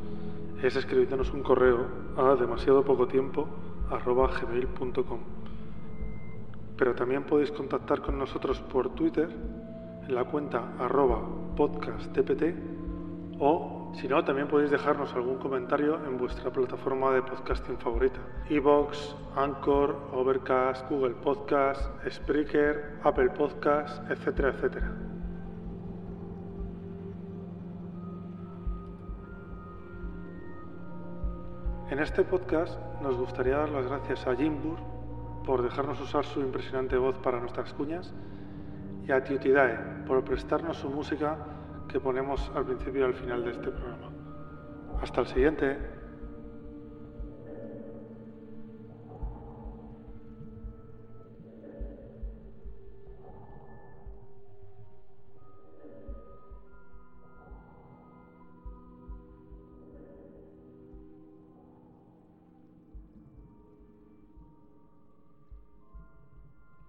[0.63, 1.85] es escribiéndonos un correo
[2.17, 3.49] a demasiado poco tiempo
[3.91, 5.19] gmail.com.
[6.77, 9.29] Pero también podéis contactar con nosotros por Twitter
[10.07, 11.21] en la cuenta arroba
[11.57, 12.45] podcasttpt
[13.41, 18.21] o si no, también podéis dejarnos algún comentario en vuestra plataforma de podcasting favorita.
[18.49, 25.10] Evox, Anchor, Overcast, Google Podcast, Spreaker, Apple Podcast, etcétera, etcétera.
[31.91, 34.79] En este podcast nos gustaría dar las gracias a Jimbur
[35.45, 38.15] por dejarnos usar su impresionante voz para nuestras cuñas
[39.09, 41.37] y a Tiutidae por prestarnos su música
[41.89, 44.09] que ponemos al principio y al final de este programa.
[45.03, 46.00] Hasta el siguiente.